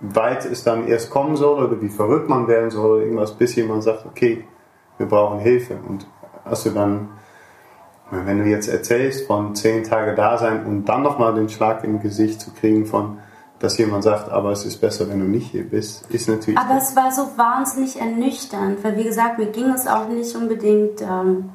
[0.00, 3.54] weit es dann erst kommen soll oder wie verrückt man werden soll oder irgendwas, bis
[3.56, 4.44] jemand sagt, okay,
[4.98, 5.78] wir brauchen Hilfe.
[5.88, 6.06] Und
[6.44, 7.08] hast du dann
[8.10, 12.00] wenn du jetzt erzählst von zehn Tage da sein und dann nochmal den Schlag im
[12.00, 13.18] Gesicht zu kriegen von,
[13.58, 16.58] dass jemand sagt, aber es ist besser, wenn du nicht hier bist, ist natürlich.
[16.58, 21.00] Aber es war so wahnsinnig ernüchternd, weil wie gesagt, mir ging es auch nicht unbedingt,
[21.02, 21.50] ähm,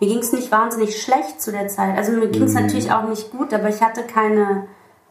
[0.00, 1.96] mir ging es nicht wahnsinnig schlecht zu der Zeit.
[1.96, 2.62] Also mir ging es mhm.
[2.62, 4.66] natürlich auch nicht gut, aber ich hatte keine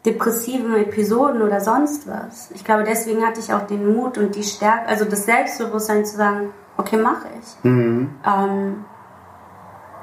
[0.06, 2.52] depressiven Episoden oder sonst was.
[2.52, 6.18] Ich glaube, deswegen hatte ich auch den Mut und die Stärke, also das Selbstbewusstsein zu
[6.18, 7.64] sagen, okay, mache ich.
[7.64, 8.10] Mhm.
[8.26, 8.86] Ähm,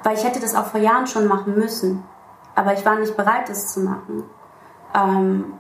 [0.03, 2.05] weil ich hätte das auch vor Jahren schon machen müssen.
[2.55, 4.25] Aber ich war nicht bereit, das zu machen.
[4.95, 5.55] Ähm,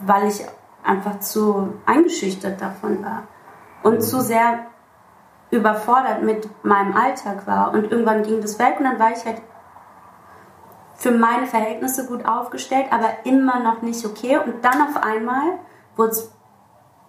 [0.00, 0.44] weil ich
[0.84, 3.24] einfach zu eingeschüchtert davon war.
[3.82, 4.00] Und mhm.
[4.00, 4.66] zu sehr
[5.50, 7.72] überfordert mit meinem Alltag war.
[7.72, 9.40] Und irgendwann ging das weg und dann war ich halt
[10.94, 14.38] für meine Verhältnisse gut aufgestellt, aber immer noch nicht okay.
[14.38, 15.58] Und dann auf einmal
[15.96, 16.32] wurde es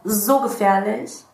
[0.03, 1.25] so gefährlich,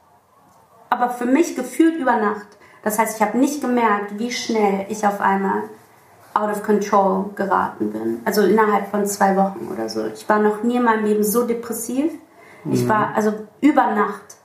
[0.89, 2.54] aber für mich gefühlt über Nacht.
[2.85, 5.63] Das heißt, ich habe nicht gemerkt, wie schnell ich auf einmal
[6.35, 8.21] out of control geraten bin.
[8.25, 10.05] Also innerhalb von zwei Wochen oder so.
[10.05, 12.13] Ich war noch nie in meinem Leben so depressiv.
[12.63, 12.71] Mhm.
[12.71, 14.37] Ich war also über Nacht.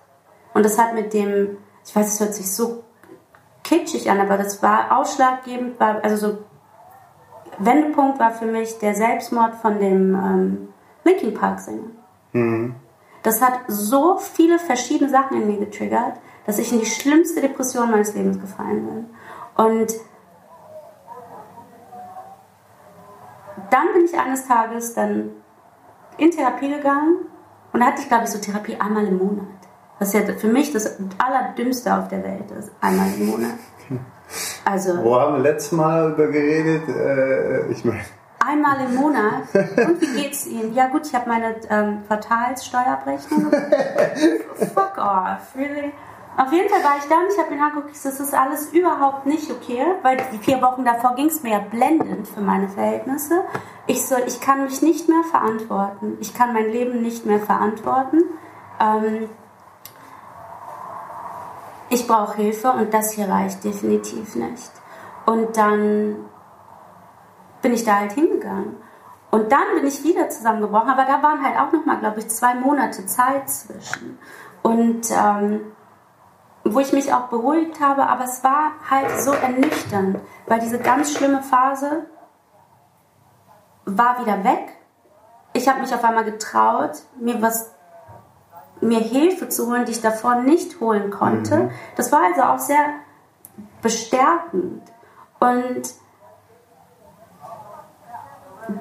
[0.54, 2.82] Und das hat mit dem, ich weiß, es hört sich so
[3.62, 6.38] kitschig an, aber das war ausschlaggebend, war, also so
[7.58, 10.68] Wendepunkt war für mich der Selbstmord von dem ähm,
[11.04, 11.90] Linkin Park Sänger.
[12.32, 12.74] Mhm.
[13.22, 16.14] Das hat so viele verschiedene Sachen in mir getriggert
[16.50, 19.06] dass ich in die schlimmste Depression meines Lebens gefallen bin.
[19.64, 19.94] Und
[23.70, 25.30] dann bin ich eines Tages dann
[26.18, 27.18] in Therapie gegangen
[27.72, 29.46] und da hatte ich, glaube ich, so Therapie einmal im Monat.
[30.00, 33.54] Was ja für mich das Allerdümmste auf der Welt ist, einmal im Monat.
[34.64, 36.88] Also, Wo haben wir letztes Mal über geredet?
[36.88, 38.00] Äh, ich meine.
[38.38, 39.42] Einmal im Monat.
[39.52, 40.74] Und wie geht's Ihnen?
[40.74, 43.50] Ja gut, ich habe meine ähm, Quartalssteuerabrechnung.
[44.74, 45.92] Fuck off, really?
[46.36, 49.26] Auf jeden Fall war ich da und ich habe ihn angeguckt, das ist alles überhaupt
[49.26, 53.44] nicht okay, weil die vier Wochen davor ging es mir ja blendend für meine Verhältnisse.
[53.86, 56.16] Ich, soll, ich kann mich nicht mehr verantworten.
[56.20, 58.22] Ich kann mein Leben nicht mehr verantworten.
[58.80, 59.28] Ähm,
[61.90, 64.70] ich brauche Hilfe und das hier reicht definitiv nicht.
[65.26, 66.16] Und dann
[67.60, 68.76] bin ich da halt hingegangen.
[69.30, 72.54] Und dann bin ich wieder zusammengebrochen, aber da waren halt auch nochmal, glaube ich, zwei
[72.54, 74.18] Monate Zeit zwischen.
[74.62, 75.60] Und ähm,
[76.64, 81.12] wo ich mich auch beruhigt habe, aber es war halt so ernüchternd, weil diese ganz
[81.12, 82.06] schlimme Phase
[83.84, 84.76] war wieder weg.
[85.52, 87.74] Ich habe mich auf einmal getraut, mir was
[88.80, 91.56] mir Hilfe zu holen, die ich davor nicht holen konnte.
[91.56, 91.70] Mhm.
[91.96, 92.84] Das war also auch sehr
[93.82, 94.82] bestärkend.
[95.38, 95.82] Und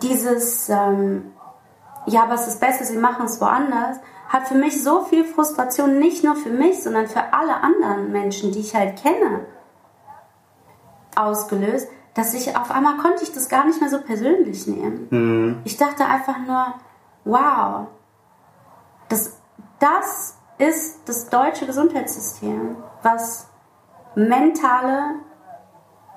[0.02, 1.34] dieses, ähm,
[2.06, 3.98] ja, was ist besser, sie machen es woanders,
[4.30, 8.52] hat für mich so viel Frustration, nicht nur für mich, sondern für alle anderen Menschen,
[8.52, 9.46] die ich halt kenne,
[11.16, 15.08] ausgelöst, dass ich auf einmal konnte ich das gar nicht mehr so persönlich nehmen.
[15.10, 15.62] Mhm.
[15.64, 16.74] Ich dachte einfach nur,
[17.26, 17.88] wow,
[19.10, 19.40] das,
[19.80, 23.48] das ist das deutsche Gesundheitssystem, was
[24.16, 25.16] mentale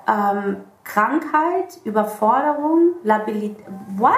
[0.07, 4.13] ähm, Krankheit, Überforderung, Labilität, what?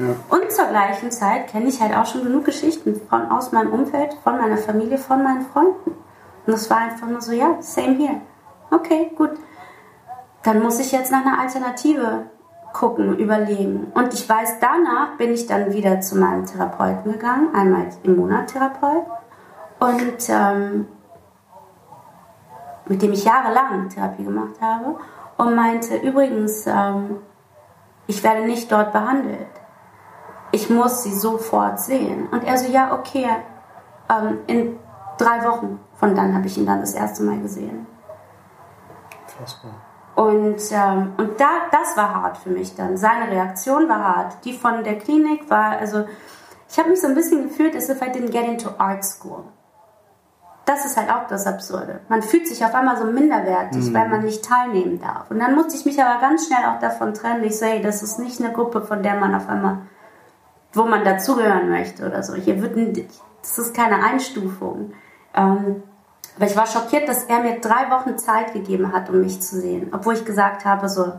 [0.00, 4.14] Und zur gleichen Zeit kenne ich halt auch schon genug Geschichten von, aus meinem Umfeld,
[4.24, 5.94] von meiner Familie, von meinen Freunden.
[6.46, 8.20] Und es war einfach nur so, ja, same here.
[8.70, 9.32] Okay, gut.
[10.42, 12.30] Dann muss ich jetzt nach einer Alternative
[12.72, 13.92] gucken, überlegen.
[13.92, 18.46] Und ich weiß, danach bin ich dann wieder zu meinem Therapeuten gegangen, einmal im Monat
[18.46, 19.04] Therapeut.
[19.80, 20.86] Und ähm,
[22.86, 24.96] mit dem ich jahrelang Therapie gemacht habe.
[25.36, 27.18] Und meinte, übrigens, ähm,
[28.06, 29.59] ich werde nicht dort behandelt
[30.52, 32.28] ich muss sie sofort sehen.
[32.30, 33.26] Und er so, ja, okay,
[34.08, 34.78] ähm, in
[35.18, 37.86] drei Wochen von dann habe ich ihn dann das erste Mal gesehen.
[39.26, 39.72] Fassbar.
[40.16, 42.96] Und, ähm, und da, das war hart für mich dann.
[42.96, 44.44] Seine Reaktion war hart.
[44.44, 46.04] Die von der Klinik war, also
[46.68, 49.44] ich habe mich so ein bisschen gefühlt, as if I didn't get into art school.
[50.66, 52.00] Das ist halt auch das Absurde.
[52.08, 53.94] Man fühlt sich auf einmal so minderwertig, mhm.
[53.94, 55.30] weil man nicht teilnehmen darf.
[55.30, 57.42] Und dann musste ich mich aber ganz schnell auch davon trennen.
[57.44, 59.78] Ich so, hey, das ist nicht eine Gruppe, von der man auf einmal
[60.72, 62.34] wo man dazugehören möchte oder so.
[62.34, 63.08] Hier wird ein,
[63.40, 64.92] das ist keine Einstufung.
[65.34, 65.82] Ähm,
[66.36, 69.60] aber ich war schockiert, dass er mir drei Wochen Zeit gegeben hat, um mich zu
[69.60, 71.12] sehen, obwohl ich gesagt habe, so,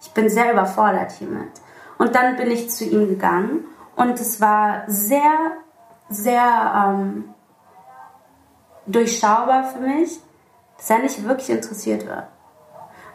[0.00, 1.50] ich bin sehr überfordert hiermit.
[1.98, 3.64] Und dann bin ich zu ihm gegangen
[3.96, 5.52] und es war sehr,
[6.08, 7.34] sehr ähm,
[8.86, 10.20] durchschaubar für mich,
[10.76, 12.28] dass er nicht wirklich interessiert war.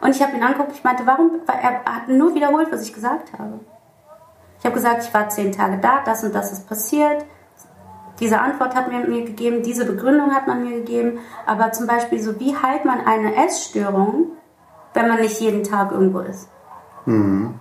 [0.00, 1.42] Und ich habe ihn angeguckt, ich meinte, warum?
[1.44, 3.60] Weil er hat nur wiederholt, was ich gesagt habe.
[4.60, 7.24] Ich habe gesagt, ich war zehn Tage da, das und das ist passiert.
[8.20, 11.18] Diese Antwort hat man mir gegeben, diese Begründung hat man mir gegeben.
[11.46, 14.32] Aber zum Beispiel so, wie heilt man eine Essstörung,
[14.92, 16.48] wenn man nicht jeden Tag irgendwo ist?
[17.06, 17.54] Mhm.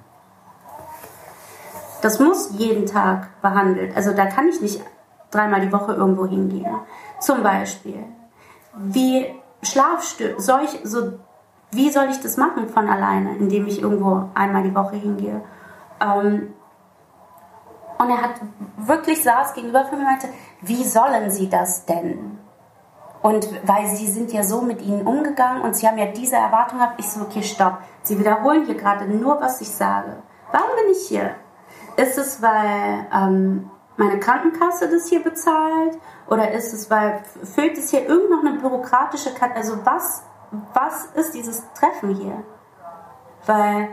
[2.02, 3.96] Das muss jeden Tag behandelt.
[3.96, 4.82] Also da kann ich nicht
[5.32, 6.76] dreimal die Woche irgendwo hingehen.
[7.22, 8.04] Zum Beispiel,
[8.74, 9.26] wie
[9.62, 11.14] Schlafstörungen, so,
[11.72, 15.42] wie soll ich das machen von alleine, indem ich irgendwo einmal die Woche hingehe?
[16.02, 16.54] Ähm,
[18.00, 18.36] und er hat
[18.78, 20.30] wirklich saß gegenüber von mir und meinte,
[20.62, 22.40] wie sollen Sie das denn?
[23.22, 26.80] Und weil Sie sind ja so mit Ihnen umgegangen und Sie haben ja diese Erwartung
[26.80, 27.80] gehabt, ich so, okay, stopp.
[28.04, 30.24] Sie wiederholen hier gerade nur, was ich sage.
[30.54, 31.36] Warum bin ich hier?
[31.98, 36.00] Ist es, weil ähm, meine Krankenkasse das hier bezahlt?
[36.30, 39.58] Oder ist es, weil, füllt es hier irgend noch eine bürokratische Karte?
[39.58, 40.24] Also was,
[40.74, 42.44] was ist dieses Treffen hier?
[43.46, 43.90] Weil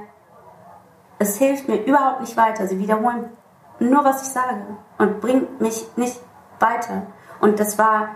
[1.19, 2.69] es hilft mir überhaupt nicht weiter.
[2.69, 3.37] Sie wiederholen
[3.79, 4.63] nur, was ich sage
[4.99, 6.21] und bringt mich nicht
[6.59, 7.03] weiter.
[7.41, 8.09] Und das war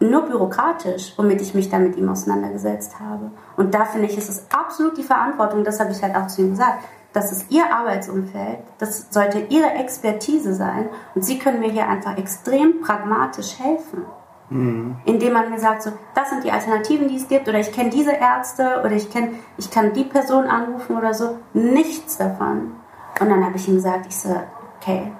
[0.00, 3.32] nur bürokratisch, womit ich mich dann mit ihm auseinandergesetzt habe.
[3.56, 6.42] Und da finde ich, ist es absolut die Verantwortung, das habe ich halt auch zu
[6.42, 11.70] ihm gesagt, das ist ihr Arbeitsumfeld, das sollte ihre Expertise sein und sie können mir
[11.70, 14.04] hier einfach extrem pragmatisch helfen.
[14.50, 14.96] Mhm.
[15.04, 17.90] Indem man mir sagt, so, das sind die Alternativen, die es gibt, oder ich kenne
[17.90, 21.38] diese Ärzte, oder ich, kenn, ich kann die Person anrufen oder so.
[21.52, 22.72] Nichts davon.
[23.20, 24.34] Und dann habe ich ihm gesagt, ich so,
[24.88, 25.12] okay.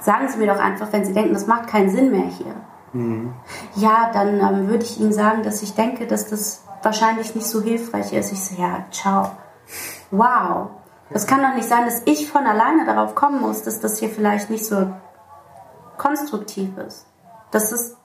[0.00, 2.54] Sagen Sie mir doch einfach, wenn Sie denken, das macht keinen Sinn mehr hier.
[2.92, 3.34] Mhm.
[3.74, 7.60] Ja, dann ähm, würde ich Ihnen sagen, dass ich denke, dass das wahrscheinlich nicht so
[7.60, 8.32] hilfreich ist.
[8.32, 9.32] Ich so, ja, ciao.
[10.10, 10.70] Wow.
[11.10, 14.10] Das kann doch nicht sein, dass ich von alleine darauf kommen muss, dass das hier
[14.10, 14.92] vielleicht nicht so
[15.96, 17.06] konstruktiv ist.
[17.50, 17.96] Das ist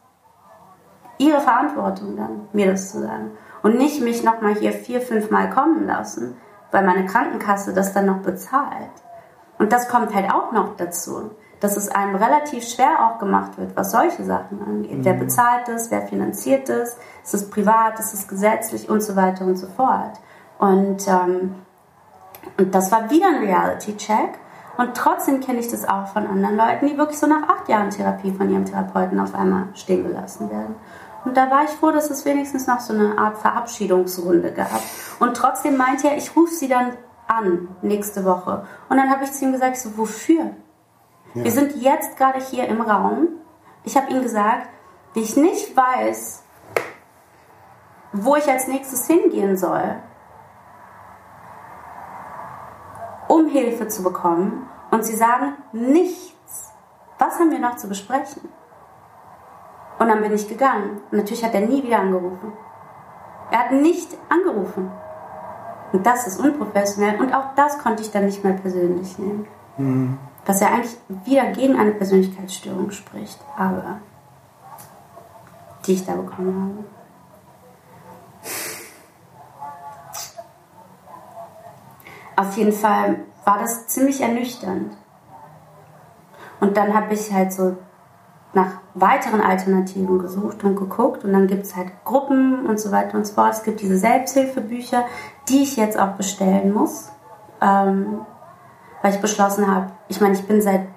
[1.18, 3.32] Ihre Verantwortung dann, mir das zu sagen.
[3.62, 6.36] Und nicht mich nochmal hier vier, fünf Mal kommen lassen,
[6.74, 8.92] weil meine Krankenkasse das dann noch bezahlt.
[9.60, 13.78] Und das kommt halt auch noch dazu, dass es einem relativ schwer auch gemacht wird,
[13.78, 14.98] was solche Sachen angeht.
[14.98, 15.06] Mhm.
[15.06, 19.46] Wer bezahlt es, wer finanziert es, ist es privat, ist es gesetzlich und so weiter
[19.46, 20.20] und so fort.
[20.58, 21.56] Und, ähm,
[22.58, 24.40] und das war wieder ein Reality-Check.
[24.76, 27.92] Und trotzdem kenne ich das auch von anderen Leuten, die wirklich so nach acht Jahren
[27.92, 30.76] Therapie von ihrem Therapeuten auf einmal stehen gelassen werden.
[31.26, 34.82] Und da war ich froh, dass es wenigstens noch so eine Art Verabschiedungsrunde gab.
[35.20, 38.66] Und trotzdem meinte er, ich rufe sie dann an nächste Woche.
[38.90, 40.52] Und dann habe ich zu ihm gesagt, so, wofür?
[41.34, 41.44] Ja.
[41.44, 43.30] Wir sind jetzt gerade hier im Raum.
[43.84, 44.68] Ich habe ihm gesagt,
[45.14, 46.44] wie ich nicht weiß,
[48.12, 49.96] wo ich als nächstes hingehen soll,
[53.28, 54.68] um Hilfe zu bekommen.
[54.92, 56.72] Und sie sagen nichts.
[57.18, 58.50] Was haben wir noch zu besprechen?
[60.04, 61.00] Und dann bin ich gegangen.
[61.12, 62.52] Und natürlich hat er nie wieder angerufen.
[63.52, 64.92] Er hat nicht angerufen.
[65.94, 67.22] Und das ist unprofessionell.
[67.22, 69.48] Und auch das konnte ich dann nicht mehr persönlich nehmen.
[69.78, 70.18] Mhm.
[70.46, 73.40] Was ja eigentlich wieder gegen eine Persönlichkeitsstörung spricht.
[73.56, 74.00] Aber
[75.86, 76.84] die ich da bekommen habe.
[82.36, 84.98] Auf jeden Fall war das ziemlich ernüchternd.
[86.60, 87.78] Und dann habe ich halt so
[88.54, 93.18] nach weiteren Alternativen gesucht und geguckt und dann gibt es halt Gruppen und so weiter
[93.18, 93.54] und so fort.
[93.54, 95.06] Es gibt diese Selbsthilfebücher,
[95.50, 97.12] die ich jetzt auch bestellen muss,
[97.62, 98.22] ähm,
[99.02, 100.88] weil ich beschlossen habe, ich meine, ich bin seit,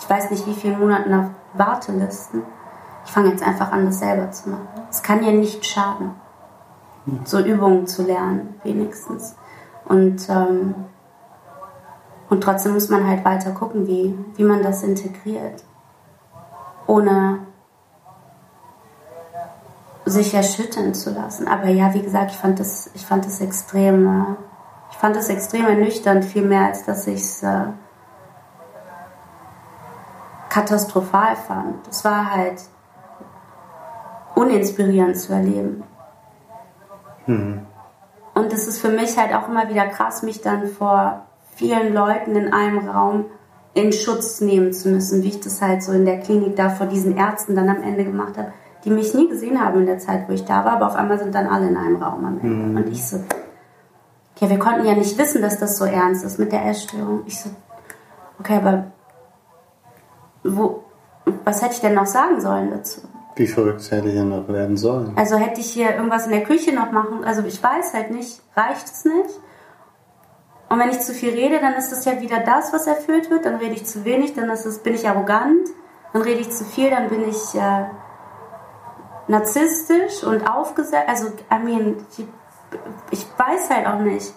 [0.00, 2.42] ich weiß nicht wie vielen Monaten auf Wartelisten.
[3.04, 4.68] Ich fange jetzt einfach an, das selber zu machen.
[4.90, 6.10] Es kann ja nicht schaden,
[7.24, 9.36] so Übungen zu lernen, wenigstens.
[9.84, 10.74] Und, ähm,
[12.28, 15.64] und trotzdem muss man halt weiter gucken, wie, wie man das integriert
[16.90, 17.38] ohne
[20.04, 21.46] sich erschüttern zu lassen.
[21.46, 24.34] Aber ja, wie gesagt, ich fand das, ich fand das extrem, äh,
[24.90, 27.66] ich fand das extrem ernüchternd, viel mehr als dass ich es äh,
[30.48, 31.86] katastrophal fand.
[31.88, 32.60] Es war halt
[34.34, 35.84] uninspirierend zu erleben.
[37.26, 37.66] Mhm.
[38.34, 42.34] Und es ist für mich halt auch immer wieder krass, mich dann vor vielen Leuten
[42.34, 43.26] in einem Raum
[43.74, 46.86] in Schutz nehmen zu müssen, wie ich das halt so in der Klinik da vor
[46.86, 48.52] diesen Ärzten dann am Ende gemacht habe,
[48.84, 51.18] die mich nie gesehen haben in der Zeit, wo ich da war, aber auf einmal
[51.18, 52.46] sind dann alle in einem Raum am Ende.
[52.46, 52.76] Mhm.
[52.76, 53.18] Und ich so,
[54.40, 57.22] ja, wir konnten ja nicht wissen, dass das so ernst ist mit der Essstörung.
[57.26, 57.50] Ich so,
[58.38, 58.86] okay, aber
[60.42, 60.84] wo,
[61.44, 63.02] was hätte ich denn noch sagen sollen dazu?
[63.36, 65.12] Wie verrückt hätte ich denn noch werden sollen?
[65.16, 68.40] Also hätte ich hier irgendwas in der Küche noch machen, also ich weiß halt nicht,
[68.56, 69.38] reicht es nicht?
[70.70, 73.44] Und wenn ich zu viel rede, dann ist es ja wieder das, was erfüllt wird.
[73.44, 75.68] Dann rede ich zu wenig, dann ist es, bin ich arrogant.
[76.12, 77.86] Dann rede ich zu viel, dann bin ich äh,
[79.26, 81.08] narzisstisch und aufgesetzt.
[81.08, 82.24] Also, I mean, ich,
[83.10, 84.32] ich weiß halt auch nicht.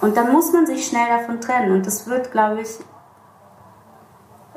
[0.00, 1.72] Und dann muss man sich schnell davon trennen.
[1.72, 2.78] Und das wird, glaube ich,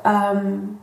[0.02, 0.78] ähm,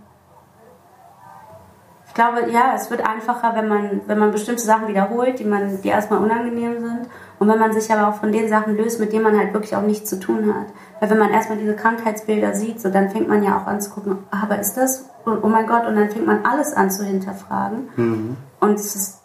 [2.05, 5.81] ich glaube, ja, es wird einfacher, wenn man, wenn man bestimmte Sachen wiederholt, die, man,
[5.81, 9.13] die erstmal unangenehm sind und wenn man sich aber auch von den Sachen löst, mit
[9.13, 10.67] denen man halt wirklich auch nichts zu tun hat.
[10.99, 13.91] Weil wenn man erstmal diese Krankheitsbilder sieht, so dann fängt man ja auch an zu
[13.91, 17.03] gucken, ah, aber ist das, oh mein Gott, und dann fängt man alles an zu
[17.03, 17.89] hinterfragen.
[17.95, 18.37] Mhm.
[18.59, 19.21] Und es ist,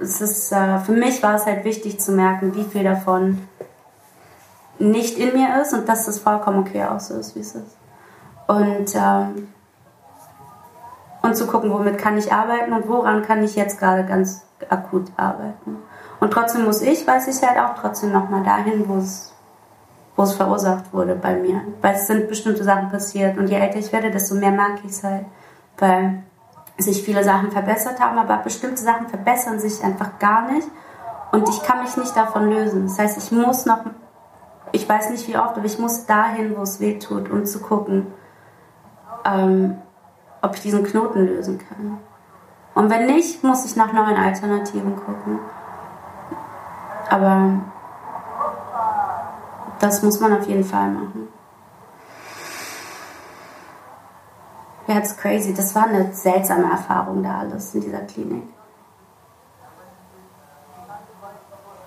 [0.00, 3.46] es ist äh, für mich war es halt wichtig zu merken, wie viel davon
[4.78, 7.76] nicht in mir ist und dass das vollkommen okay auch so ist, wie es ist.
[8.46, 9.48] Und, ähm,
[11.22, 15.12] und zu gucken, womit kann ich arbeiten und woran kann ich jetzt gerade ganz akut
[15.18, 15.76] arbeiten.
[16.20, 19.34] Und trotzdem muss ich, weiß ich halt auch, trotzdem nochmal dahin, wo es,
[20.16, 21.62] wo es verursacht wurde bei mir.
[21.80, 23.38] Weil es sind bestimmte Sachen passiert.
[23.38, 25.24] Und je älter ich werde, desto mehr mag ich es halt.
[25.78, 26.22] Weil
[26.76, 30.68] sich viele Sachen verbessert haben, aber bestimmte Sachen verbessern sich einfach gar nicht.
[31.32, 32.86] Und ich kann mich nicht davon lösen.
[32.86, 33.80] Das heißt, ich muss noch,
[34.72, 37.60] ich weiß nicht wie oft, aber ich muss dahin, wo es weh tut, um zu
[37.60, 38.08] gucken,
[39.24, 39.78] ähm,
[40.42, 41.98] ob ich diesen Knoten lösen kann.
[42.74, 45.38] Und wenn nicht, muss ich nach neuen Alternativen gucken.
[47.10, 47.60] Aber
[49.80, 51.28] das muss man auf jeden Fall machen.
[54.86, 55.52] Ja, it's crazy.
[55.52, 58.44] Das war eine seltsame Erfahrung da alles in dieser Klinik.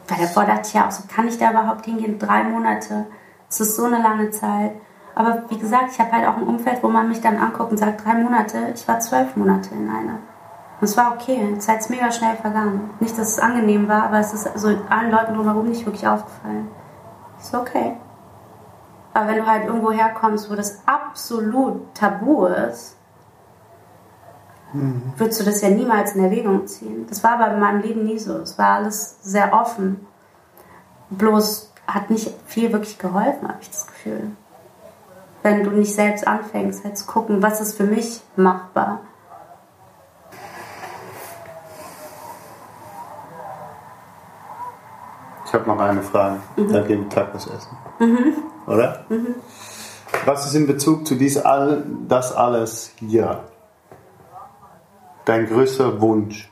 [0.09, 2.19] Weil davor dachte ich ja auch so, kann ich da überhaupt hingehen?
[2.19, 3.05] Drei Monate,
[3.47, 4.73] das ist so eine lange Zeit.
[5.15, 7.77] Aber wie gesagt, ich habe halt auch ein Umfeld, wo man mich dann anguckt und
[7.77, 10.19] sagt, drei Monate, ich war zwölf Monate in einer.
[10.83, 12.89] Und es war okay, die Zeit ist mega schnell vergangen.
[12.99, 16.67] Nicht, dass es angenehm war, aber es ist so allen Leuten drumherum nicht wirklich aufgefallen.
[17.39, 17.95] Ist okay.
[19.13, 22.97] Aber wenn du halt irgendwo herkommst, wo das absolut tabu ist,
[24.73, 25.13] mhm.
[25.15, 27.07] würdest du das ja niemals in Erwägung ziehen.
[27.07, 28.39] Das war aber in meinem Leben nie so.
[28.39, 30.05] Es war alles sehr offen.
[31.11, 34.31] Bloß hat nicht viel wirklich geholfen, habe ich das Gefühl.
[35.43, 38.99] wenn du nicht selbst anfängst, halt zu gucken, was ist für mich machbar.
[45.53, 46.39] Ich habe noch eine Frage.
[46.55, 46.73] Mhm.
[46.73, 47.77] Dann gehen wir Tacos essen.
[47.99, 48.33] Mhm.
[48.65, 49.05] Oder?
[49.07, 49.35] Mhm.
[50.25, 53.43] Was ist in Bezug zu dies all, das alles hier
[55.25, 56.51] dein größter Wunsch?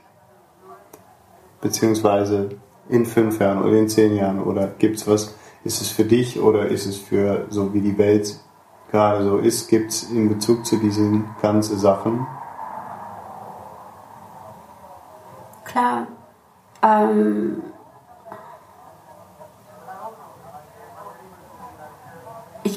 [1.61, 2.49] Beziehungsweise
[2.89, 4.39] in fünf Jahren oder in zehn Jahren?
[4.43, 5.33] Oder gibt es was,
[5.63, 8.39] ist es für dich oder ist es für so wie die Welt
[8.91, 12.27] gerade so ist, gibt es in Bezug zu diesen ganzen Sachen?
[15.65, 16.05] Klar.
[16.83, 17.63] Ähm,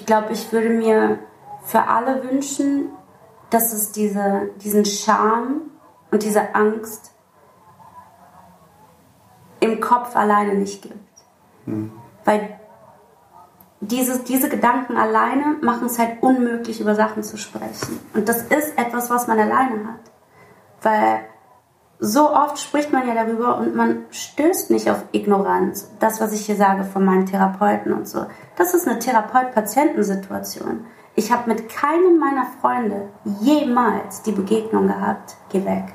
[0.04, 1.18] ich glaube, ich würde mir
[1.64, 2.90] für alle wünschen,
[3.48, 5.62] dass es diese, diesen Charme
[6.10, 7.14] und diese Angst
[9.60, 10.94] im Kopf alleine nicht gibt.
[11.64, 11.90] Hm.
[12.26, 12.60] Weil
[13.80, 17.98] diese, diese Gedanken alleine machen es halt unmöglich, über Sachen zu sprechen.
[18.12, 20.12] Und das ist etwas, was man alleine hat.
[20.82, 21.24] Weil
[22.04, 25.90] so oft spricht man ja darüber und man stößt nicht auf Ignoranz.
[26.00, 28.26] Das, was ich hier sage von meinen Therapeuten und so.
[28.56, 30.84] Das ist eine Therapeut-Patientensituation.
[31.14, 33.08] Ich habe mit keinem meiner Freunde
[33.40, 35.94] jemals die Begegnung gehabt, geh weg.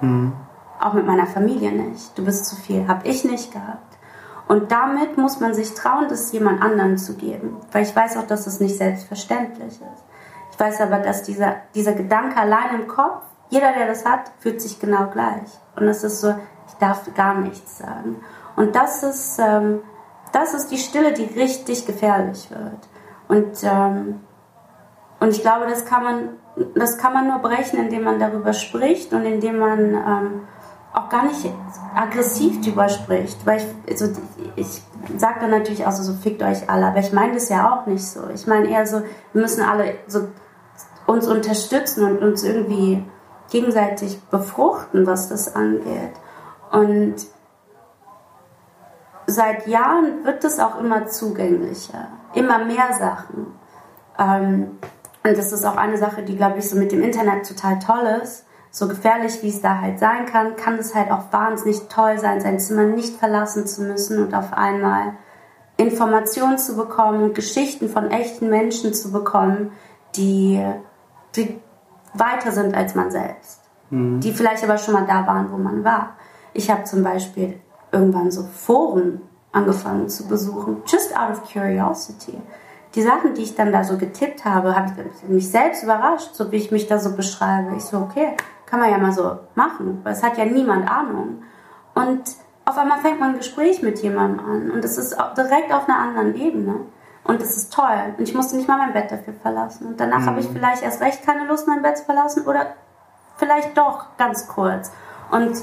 [0.00, 0.34] Mhm.
[0.80, 2.16] Auch mit meiner Familie nicht.
[2.16, 2.86] Du bist zu viel.
[2.86, 3.98] Habe ich nicht gehabt.
[4.46, 7.56] Und damit muss man sich trauen, das jemand anderen zu geben.
[7.72, 10.04] Weil ich weiß auch, dass es nicht selbstverständlich ist.
[10.52, 14.60] Ich weiß aber, dass dieser, dieser Gedanke allein im Kopf, jeder, der das hat, fühlt
[14.60, 15.48] sich genau gleich.
[15.76, 16.34] Und es ist so,
[16.68, 18.16] ich darf gar nichts sagen.
[18.56, 19.80] Und das ist, ähm,
[20.32, 22.88] das ist die Stille, die richtig gefährlich wird.
[23.28, 24.20] Und, ähm,
[25.20, 26.28] und ich glaube, das kann man,
[26.74, 30.40] das kann man nur brechen, indem man darüber spricht und indem man ähm,
[30.92, 31.52] auch gar nicht
[31.94, 33.44] aggressiv drüber spricht.
[33.46, 34.12] Weil ich, also
[34.56, 34.82] ich
[35.16, 37.86] sage dann natürlich auch so, so fickt euch alle, aber ich meine das ja auch
[37.86, 38.20] nicht so.
[38.32, 40.28] Ich meine eher so, wir müssen alle so
[41.06, 43.04] uns unterstützen und uns irgendwie
[43.50, 46.12] gegenseitig befruchten, was das angeht.
[46.70, 47.16] Und
[49.26, 53.46] seit Jahren wird es auch immer zugänglicher, immer mehr Sachen.
[54.18, 54.78] Ähm,
[55.26, 58.20] und das ist auch eine Sache, die, glaube ich, so mit dem Internet total toll
[58.22, 62.18] ist so gefährlich wie es da halt sein kann, kann es halt auch wahnsinnig toll
[62.18, 65.12] sein, sein Zimmer nicht verlassen zu müssen und auf einmal
[65.76, 69.70] Informationen zu bekommen Geschichten von echten Menschen zu bekommen,
[70.16, 70.60] die,
[71.36, 71.60] die
[72.14, 73.60] weiter sind als man selbst.
[73.90, 74.20] Mhm.
[74.20, 76.14] Die vielleicht aber schon mal da waren, wo man war.
[76.52, 77.60] Ich habe zum Beispiel
[77.92, 79.20] irgendwann so Foren
[79.52, 82.36] angefangen zu besuchen, just out of curiosity.
[82.94, 84.92] Die Sachen, die ich dann da so getippt habe, habe
[85.22, 87.74] ich mich selbst überrascht, so wie ich mich da so beschreibe.
[87.76, 88.36] Ich so, okay,
[88.66, 91.42] kann man ja mal so machen, weil es hat ja niemand Ahnung.
[91.94, 92.22] Und
[92.64, 95.98] auf einmal fängt man ein Gespräch mit jemandem an und es ist direkt auf einer
[95.98, 96.76] anderen Ebene.
[97.24, 98.14] Und es ist toll.
[98.16, 99.86] Und ich musste nicht mal mein Bett dafür verlassen.
[99.86, 100.26] Und danach mhm.
[100.26, 100.54] habe ich mhm.
[100.54, 102.74] vielleicht erst recht keine Lust, mein Bett zu verlassen oder
[103.36, 104.92] vielleicht doch ganz kurz.
[105.30, 105.56] Und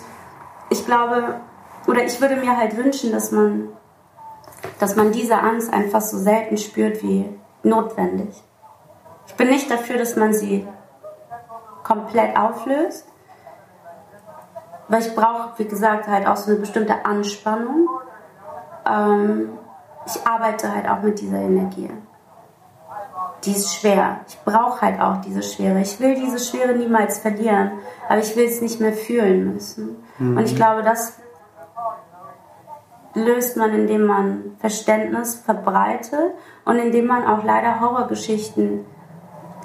[0.70, 1.39] ich glaube,
[1.88, 3.70] oder ich würde mir halt wünschen, dass man,
[4.80, 7.30] dass man diese Angst einfach so selten spürt wie
[7.64, 8.43] notwendig.
[9.28, 10.68] Ich bin nicht dafür, dass man sie
[11.84, 13.07] komplett auflöst.
[14.88, 17.88] Weil ich brauche, wie gesagt, halt auch so eine bestimmte Anspannung.
[18.86, 19.57] Ähm,
[20.06, 21.89] ich arbeite halt auch mit dieser Energie.
[23.43, 24.20] Die ist schwer.
[24.28, 25.80] Ich brauche halt auch diese Schwere.
[25.82, 27.72] Ich will diese Schwere niemals verlieren,
[28.08, 30.04] aber ich will es nicht mehr fühlen müssen.
[30.20, 30.38] Mhm.
[30.38, 31.20] Und ich glaube, das
[33.14, 36.34] löst man, indem man Verständnis verbreitet
[36.66, 38.86] und indem man auch leider Horrorgeschichten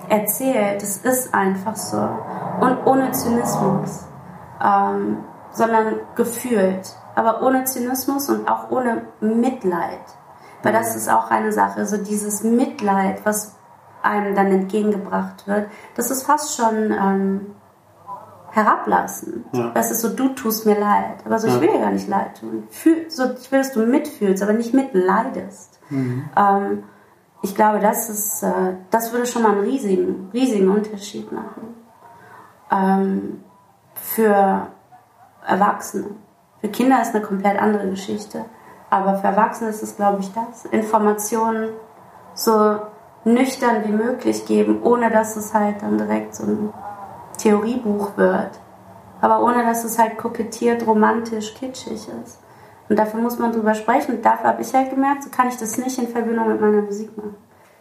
[0.09, 0.83] erzählt.
[0.83, 2.09] Es ist einfach so.
[2.61, 4.07] Und ohne Zynismus,
[4.65, 5.19] ähm,
[5.53, 6.95] sondern gefühlt.
[7.15, 10.01] Aber ohne Zynismus und auch ohne Mitleid.
[10.63, 13.57] Weil das ist auch eine Sache, so dieses Mitleid, was
[14.03, 17.47] einem dann entgegengebracht wird, das ist fast schon ähm,
[18.51, 19.45] herablassen.
[19.53, 19.71] Ja.
[19.75, 21.25] Das ist so, du tust mir leid.
[21.25, 22.65] Aber so, ich will dir gar nicht leid tun.
[22.71, 25.79] Fühl, so, ich will, dass du mitfühlst, aber nicht mitleidest.
[25.91, 26.25] Mhm.
[26.37, 26.83] Ähm,
[27.43, 31.75] ich glaube, das, ist, äh, das würde schon mal einen riesigen, riesigen Unterschied machen.
[32.71, 33.45] Ähm,
[33.95, 34.69] für
[35.47, 36.11] Erwachsene.
[36.61, 38.47] Für Kinder ist eine komplett andere Geschichte.
[38.91, 40.65] Aber für Erwachsene ist es, glaube ich, das.
[40.67, 41.71] Informationen
[42.35, 42.79] so
[43.25, 46.73] nüchtern wie möglich geben, ohne dass es halt dann direkt so ein
[47.39, 48.61] Theoriebuch wird.
[49.21, 52.41] Aber ohne dass es halt kokettiert, romantisch, kitschig ist.
[52.89, 54.17] Und dafür muss man drüber sprechen.
[54.17, 56.83] Und dafür habe ich halt gemerkt, so kann ich das nicht in Verbindung mit meiner
[56.83, 57.35] Musik machen.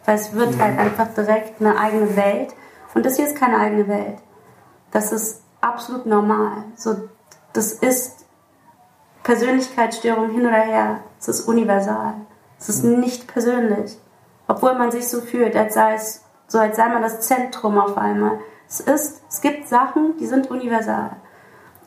[0.04, 2.54] Weil es wird halt einfach direkt eine eigene Welt.
[2.94, 4.18] Und das hier ist keine eigene Welt.
[4.90, 6.64] Das ist absolut normal.
[6.74, 6.94] So,
[7.52, 8.15] das ist
[9.26, 11.00] Persönlichkeitsstörung hin oder her.
[11.18, 12.14] Es ist universal.
[12.60, 13.98] Es ist nicht persönlich.
[14.46, 17.98] Obwohl man sich so fühlt, als sei es so als sei man das Zentrum auf
[17.98, 18.38] einmal.
[18.68, 21.16] Es ist, es gibt Sachen, die sind universal.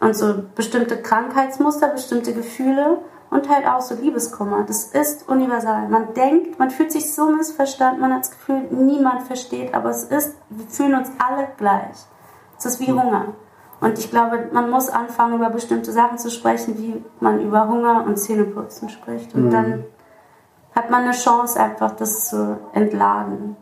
[0.01, 2.97] Und so bestimmte Krankheitsmuster, bestimmte Gefühle
[3.29, 4.65] und halt auch so Liebeskummer.
[4.67, 5.87] Das ist universal.
[5.87, 10.03] Man denkt, man fühlt sich so missverstanden, man hat das Gefühl, niemand versteht, aber es
[10.03, 11.95] ist, wir fühlen uns alle gleich.
[12.57, 13.33] Es ist wie Hunger.
[13.81, 18.03] Und ich glaube, man muss anfangen, über bestimmte Sachen zu sprechen, wie man über Hunger
[18.05, 19.33] und Zähneputzen spricht.
[19.33, 19.51] Und mhm.
[19.51, 19.83] dann
[20.75, 23.55] hat man eine Chance, einfach das zu entladen.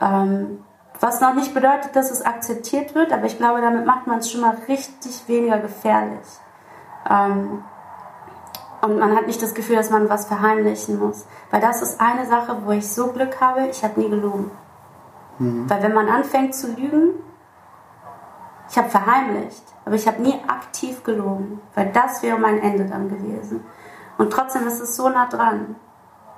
[0.00, 0.58] Ähm,
[1.00, 4.30] was noch nicht bedeutet, dass es akzeptiert wird, aber ich glaube, damit macht man es
[4.30, 6.26] schon mal richtig weniger gefährlich.
[7.08, 7.62] Ähm,
[8.82, 11.26] und man hat nicht das Gefühl, dass man was verheimlichen muss.
[11.50, 14.50] Weil das ist eine Sache, wo ich so Glück habe, ich habe nie gelogen.
[15.38, 15.68] Mhm.
[15.68, 17.14] Weil wenn man anfängt zu lügen,
[18.68, 23.08] ich habe verheimlicht, aber ich habe nie aktiv gelogen, weil das wäre mein Ende dann
[23.08, 23.64] gewesen.
[24.18, 25.76] Und trotzdem ist es so nah dran.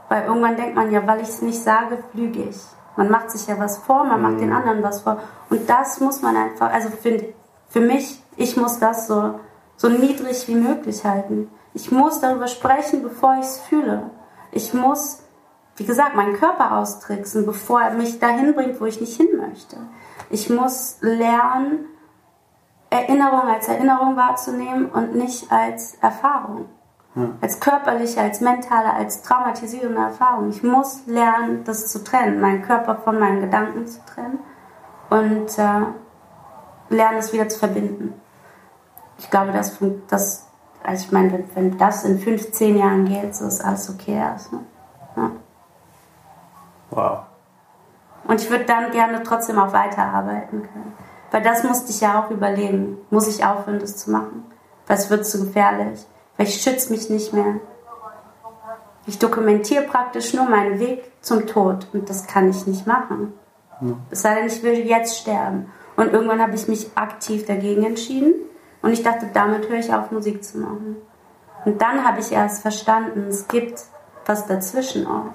[0.09, 2.59] Weil irgendwann denkt man ja, weil ich es nicht sage, lüge ich.
[2.97, 4.23] Man macht sich ja was vor, man mhm.
[4.23, 5.21] macht den anderen was vor.
[5.51, 7.33] Und das muss man einfach, also für,
[7.69, 9.39] für mich, ich muss das so,
[9.77, 11.51] so niedrig wie möglich halten.
[11.75, 14.11] Ich muss darüber sprechen, bevor ich es fühle.
[14.51, 15.23] Ich muss,
[15.77, 19.77] wie gesagt, meinen Körper austricksen, bevor er mich dahin bringt, wo ich nicht hin möchte.
[20.31, 21.87] Ich muss lernen,
[22.91, 26.67] Erinnerung als Erinnerung wahrzunehmen und nicht als Erfahrung.
[27.15, 27.31] Ja.
[27.41, 30.51] Als körperliche, als mentale, als traumatisierende Erfahrung.
[30.51, 34.39] Ich muss lernen, das zu trennen, meinen Körper von meinen Gedanken zu trennen
[35.11, 38.15] und äh, lernen, es wieder zu verbinden.
[39.19, 39.79] Ich glaube, das,
[40.09, 40.49] das
[40.83, 44.53] also ich meine, wenn, wenn das in 15 Jahren geht, so ist alles okay erst.
[44.53, 44.61] Ne?
[45.17, 45.31] Ja.
[46.91, 47.19] Wow.
[48.25, 50.93] Und ich würde dann gerne trotzdem auch weiterarbeiten können.
[51.31, 52.99] Weil das musste ich ja auch überlegen.
[53.11, 54.45] Muss ich aufhören, das zu machen?
[54.87, 56.07] Weil es wird zu gefährlich
[56.39, 57.61] weil ich schütze mich nicht mehr.
[59.07, 63.35] Ich dokumentiere praktisch nur meinen Weg zum Tod und das kann ich nicht machen.
[64.11, 65.71] Es sei denn, ich will jetzt sterben.
[65.97, 68.35] Und irgendwann habe ich mich aktiv dagegen entschieden
[68.83, 70.97] und ich dachte, damit höre ich auf, Musik zu machen.
[71.65, 73.83] Und dann habe ich erst verstanden, es gibt
[74.27, 75.33] was dazwischen auch.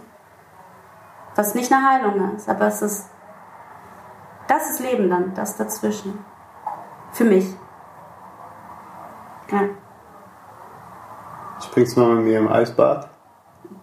[1.35, 3.09] Was nicht eine Heilung ist, aber es ist,
[4.47, 6.23] das ist Leben dann, das dazwischen.
[7.11, 7.55] Für mich.
[9.51, 9.61] Ja.
[11.61, 13.09] Springst du mal mit mir im Eisbad?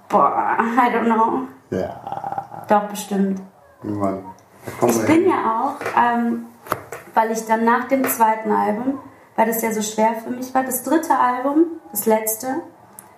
[0.09, 1.43] Boah, I don't know.
[1.71, 2.65] Ja.
[2.69, 3.41] Doch, bestimmt.
[3.83, 4.25] Irgendwann.
[4.67, 6.47] Ich bin ja auch, ähm,
[7.15, 8.99] weil ich dann nach dem zweiten Album,
[9.37, 12.63] weil das ja so schwer für mich war, das dritte Album, das letzte,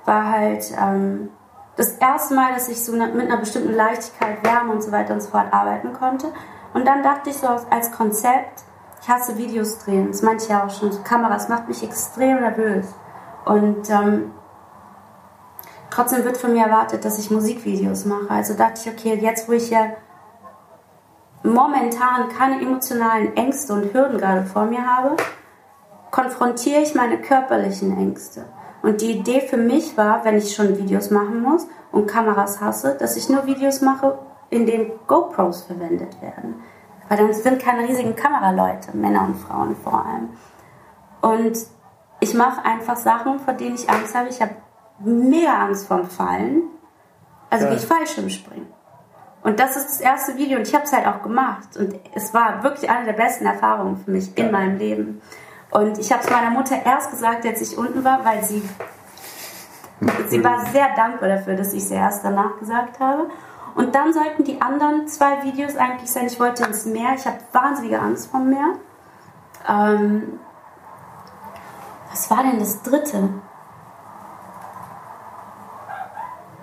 [0.05, 1.31] war halt ähm,
[1.77, 5.21] das erste Mal, dass ich so mit einer bestimmten Leichtigkeit, Wärme und so weiter und
[5.21, 6.29] so fort arbeiten konnte.
[6.75, 8.63] Und dann dachte ich so als Konzept,
[9.03, 12.87] ich hasse Videos drehen, das meinte ich ja auch schon, Kameras macht mich extrem nervös.
[13.45, 14.33] Und ähm,
[15.93, 18.31] Trotzdem wird von mir erwartet, dass ich Musikvideos mache.
[18.31, 19.91] Also dachte ich, okay, jetzt wo ich ja
[21.43, 25.17] momentan keine emotionalen Ängste und Hürden gerade vor mir habe,
[26.11, 28.47] konfrontiere ich meine körperlichen Ängste.
[28.83, 32.97] Und die Idee für mich war, wenn ich schon Videos machen muss und Kameras hasse,
[32.99, 34.19] dass ich nur Videos mache,
[34.53, 36.63] in denen GoPros verwendet werden.
[37.09, 40.29] Weil dann sind keine riesigen Kameraleute, Männer und Frauen vor allem.
[41.23, 41.59] Und
[42.21, 44.29] ich mache einfach Sachen, vor denen ich Angst habe.
[44.29, 44.53] Ich habe
[44.99, 46.65] mega Angst vorm Fallen.
[47.49, 48.67] Also wie ich Fallschirm springe.
[49.43, 51.77] Und das ist das erste Video und ich habe es halt auch gemacht.
[51.77, 55.21] Und es war wirklich eine der besten Erfahrungen für mich in meinem Leben.
[55.71, 58.63] Und ich habe es meiner Mutter erst gesagt, als ich unten war, weil sie,
[60.29, 63.29] sie war sehr dankbar dafür, dass ich es erst danach gesagt habe.
[63.75, 67.39] Und dann sollten die anderen zwei Videos eigentlich sein, ich wollte ins Meer, ich habe
[67.53, 68.75] wahnsinnige Angst vom Meer.
[69.69, 70.41] Ähm,
[72.11, 73.31] was war denn das dritte?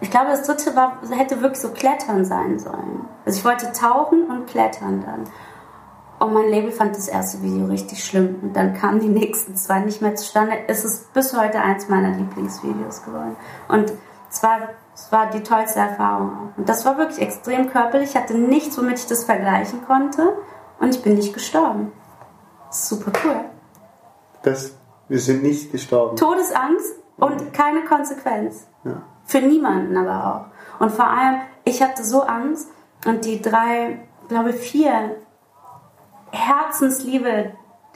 [0.02, 3.06] Ich glaube, das dritte war, hätte wirklich so Klettern sein sollen.
[3.26, 5.24] Also ich wollte tauchen und klettern dann.
[6.20, 8.40] Und mein Label fand das erste Video richtig schlimm.
[8.42, 10.54] Und dann kamen die nächsten zwei nicht mehr zustande.
[10.68, 13.36] Es ist bis heute eins meiner Lieblingsvideos geworden.
[13.68, 13.94] Und
[14.30, 14.70] es war,
[15.00, 16.54] es war die tollste Erfahrung.
[16.58, 18.10] Und das war wirklich extrem körperlich.
[18.10, 20.38] Ich hatte nichts, womit ich das vergleichen konnte.
[20.80, 21.94] Und ich bin nicht gestorben.
[22.70, 23.40] Super cool.
[24.44, 24.76] Das,
[25.08, 26.18] wir sind nicht gestorben.
[26.18, 28.68] Todesangst und keine Konsequenz.
[28.84, 29.02] Ja.
[29.24, 30.82] Für niemanden aber auch.
[30.82, 32.70] Und vor allem, ich hatte so Angst
[33.06, 35.16] und die drei, glaube vier
[36.32, 37.52] Herzensliebe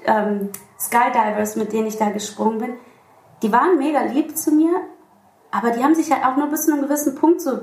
[0.06, 0.50] ähm,
[0.80, 2.74] Skydivers, mit denen ich da gesprungen bin,
[3.42, 4.82] die waren mega lieb zu mir,
[5.56, 7.60] aber die haben sich halt auch nur bis zu einem gewissen Punkt so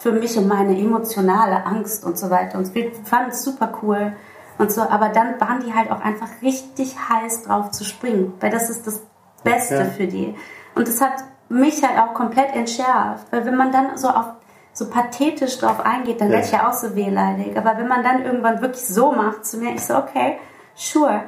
[0.00, 2.58] für mich und meine emotionale Angst und so weiter.
[2.58, 4.12] Und wir fanden es super cool
[4.58, 8.50] und so, aber dann waren die halt auch einfach richtig heiß drauf zu springen, weil
[8.50, 9.02] das ist das
[9.44, 9.84] Beste ja.
[9.84, 10.34] für die.
[10.74, 11.12] Und das hat
[11.48, 13.26] mich halt auch komplett entschärft.
[13.30, 14.26] Weil wenn man dann so auf
[14.72, 16.34] so pathetisch drauf eingeht, dann Ja.
[16.34, 17.56] werde ich ja auch so wehleidig.
[17.56, 20.38] Aber wenn man dann irgendwann wirklich so macht, zu mir, ich so, okay,
[20.74, 21.22] sure,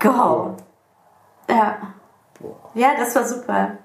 [0.00, 0.56] go.
[1.48, 1.76] Ja.
[2.74, 3.78] Ja, das war super.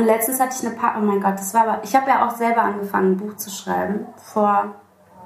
[0.00, 2.26] Und letztens hatte ich eine Pa- oh mein Gott, das war aber, ich habe ja
[2.26, 4.76] auch selber angefangen, ein Buch zu schreiben, vor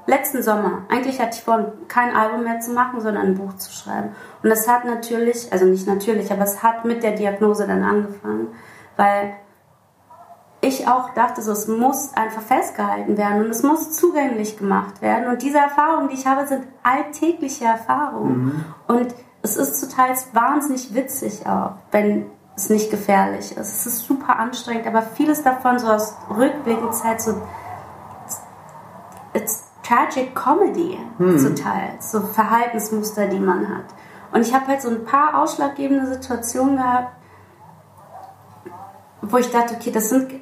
[0.06, 0.82] letzten Sommer.
[0.88, 4.08] Eigentlich hatte ich vor, kein Album mehr zu machen, sondern ein Buch zu schreiben.
[4.42, 8.48] Und das hat natürlich, also nicht natürlich, aber es hat mit der Diagnose dann angefangen,
[8.96, 9.34] weil
[10.60, 15.28] ich auch dachte, so, es muss einfach festgehalten werden und es muss zugänglich gemacht werden.
[15.28, 18.64] Und diese Erfahrungen, die ich habe, sind alltägliche Erfahrungen.
[18.88, 22.26] Und es ist teils wahnsinnig witzig auch, wenn
[22.56, 23.58] es nicht gefährlich ist.
[23.58, 27.42] Es ist super anstrengend, aber vieles davon so aus rückblickend Zeit so
[29.32, 30.98] it's tragic comedy
[31.38, 33.84] zu teils, so Verhaltensmuster, die man hat.
[34.32, 37.12] Und ich habe halt so ein paar ausschlaggebende Situationen gehabt,
[39.22, 40.32] wo ich dachte, okay, das sind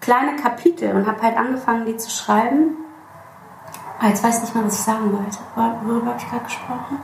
[0.00, 2.76] kleine Kapitel und habe halt angefangen, die zu schreiben.
[4.00, 5.38] Ah, jetzt weiß ich nicht mal, was ich sagen wollte.
[5.54, 6.98] Wor- Worüber habe ich gerade gesprochen?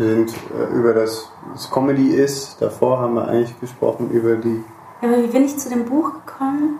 [0.00, 2.56] Wir sind äh, über das, was Comedy ist.
[2.62, 4.64] Davor haben wir eigentlich gesprochen über die
[5.02, 6.78] Ja, aber wie bin ich zu dem Buch gekommen?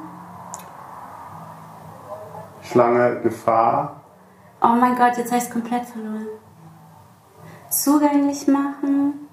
[2.63, 4.01] Schlange Gefahr.
[4.63, 6.29] Oh mein Gott, jetzt habe ich es komplett verloren.
[7.69, 9.29] Zugänglich machen.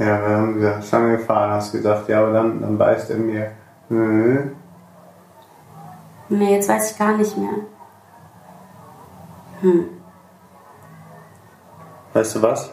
[0.00, 1.46] Ja, wir haben gesagt, Schlange Gefahr.
[1.46, 3.52] Dann hast du gesagt, ja, aber dann, dann beißt er mir.
[3.88, 4.50] Nö.
[6.28, 7.54] Nee, jetzt weiß ich gar nicht mehr.
[9.60, 9.99] Hm.
[12.12, 12.70] Weißt du was?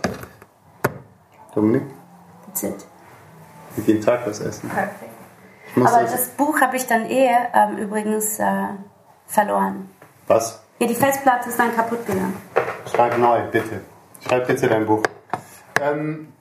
[1.53, 1.83] Dominik,
[2.47, 2.85] That's it.
[3.75, 4.69] wir gehen Tag was essen.
[4.69, 5.11] Perfekt.
[5.75, 8.45] Aber das, das Buch habe ich dann eh ähm, übrigens äh,
[9.27, 9.89] verloren.
[10.27, 10.61] was?
[10.79, 12.38] Ja, die Festplatte ist dann kaputt gegangen.
[12.91, 13.81] Schreib neu, bitte.
[14.27, 15.01] Schreib bitte dein Buch.
[15.81, 16.31] Ähm,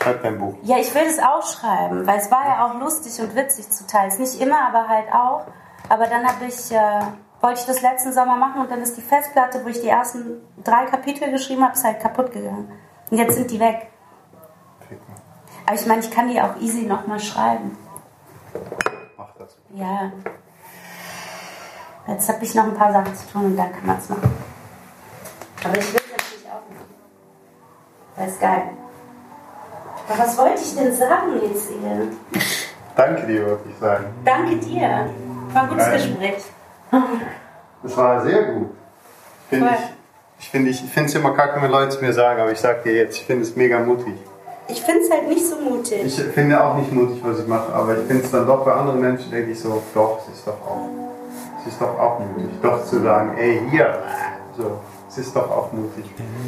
[0.00, 0.54] schreib dein Buch.
[0.62, 3.86] Ja, ich will das auch schreiben, weil es war ja auch lustig und witzig zu
[3.86, 4.18] teils.
[4.18, 5.46] Nicht immer, aber halt auch.
[5.88, 7.00] Aber dann habe ich, äh,
[7.44, 10.40] wollte ich das letzten Sommer machen und dann ist die Festplatte, wo ich die ersten
[10.64, 12.72] drei Kapitel geschrieben habe, ist halt kaputt gegangen.
[13.10, 13.88] Und jetzt sind die weg.
[15.66, 17.76] Aber ich meine, ich kann die auch easy nochmal schreiben.
[19.18, 19.58] Mach das.
[19.74, 20.10] Ja.
[22.08, 24.32] Jetzt habe ich noch ein paar Sachen zu tun und dann kann man es machen.
[25.64, 26.88] Aber ich will es natürlich auch machen.
[28.16, 28.62] Das ist geil.
[30.08, 32.08] Aber was wollte ich denn sagen jetzt hier?
[32.96, 34.06] Danke dir, würde ich sagen.
[34.24, 35.10] Danke dir.
[35.52, 35.96] War ein gutes Geil.
[35.96, 36.44] Gespräch.
[37.82, 38.70] Das war sehr gut.
[39.48, 39.94] Finde ich,
[40.40, 42.82] ich finde ich finde es immer kacke, wenn Leute es mir sagen, aber ich sag
[42.82, 44.14] dir jetzt, ich finde es mega mutig.
[44.68, 46.02] Ich finde es halt nicht so mutig.
[46.04, 48.72] Ich finde auch nicht mutig, was ich mache, aber ich finde es dann doch bei
[48.72, 50.88] anderen Menschen, denke ich so, doch, es ist doch auch,
[51.60, 53.98] es ist doch auch mutig, doch zu sagen, ey, hier,
[54.56, 54.78] so,
[55.08, 56.06] es ist doch auch mutig.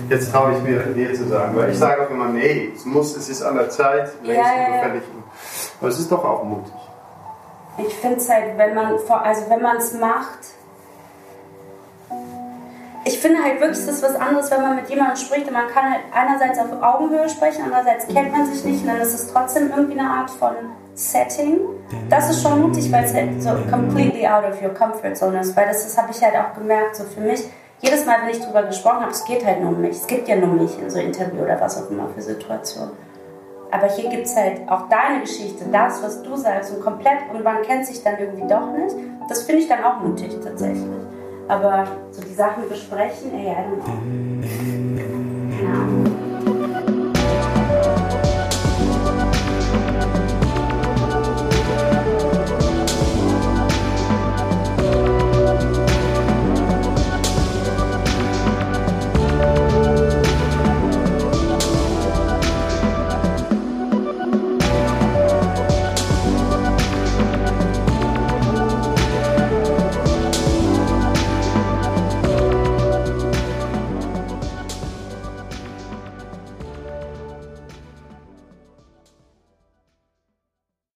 [0.08, 3.14] Jetzt traue ich mir dir zu sagen, weil ich sage auch immer, nee, es muss,
[3.16, 4.92] es ist an der Zeit, längst Ja, ja.
[5.80, 6.72] Aber es ist doch auch mutig.
[7.78, 10.38] Ich finde es halt, wenn man, also wenn man es macht.
[13.04, 15.68] Ich finde halt wirklich, es ist was anderes, wenn man mit jemandem spricht und man
[15.68, 19.32] kann halt einerseits auf Augenhöhe sprechen, andererseits kennt man sich nicht und dann ist es
[19.32, 20.54] trotzdem irgendwie eine Art von
[20.94, 21.60] Setting.
[22.08, 25.54] Das ist schon mutig, weil es halt so completely out of your comfort zone ist,
[25.54, 27.44] weil das ist, habe ich halt auch gemerkt, so für mich.
[27.80, 29.92] Jedes Mal, wenn ich drüber gesprochen habe, es geht halt nur um mich.
[29.92, 33.05] Es gibt ja nur mich in so Interview oder was auch immer für Situationen.
[33.70, 37.42] Aber hier gibt es halt auch deine Geschichte, das, was du sagst und komplett und
[37.42, 38.96] man kennt sich dann irgendwie doch nicht.
[39.28, 40.86] Das finde ich dann auch mutig tatsächlich.
[41.48, 44.75] Aber so die Sachen besprechen, ey, I don't know.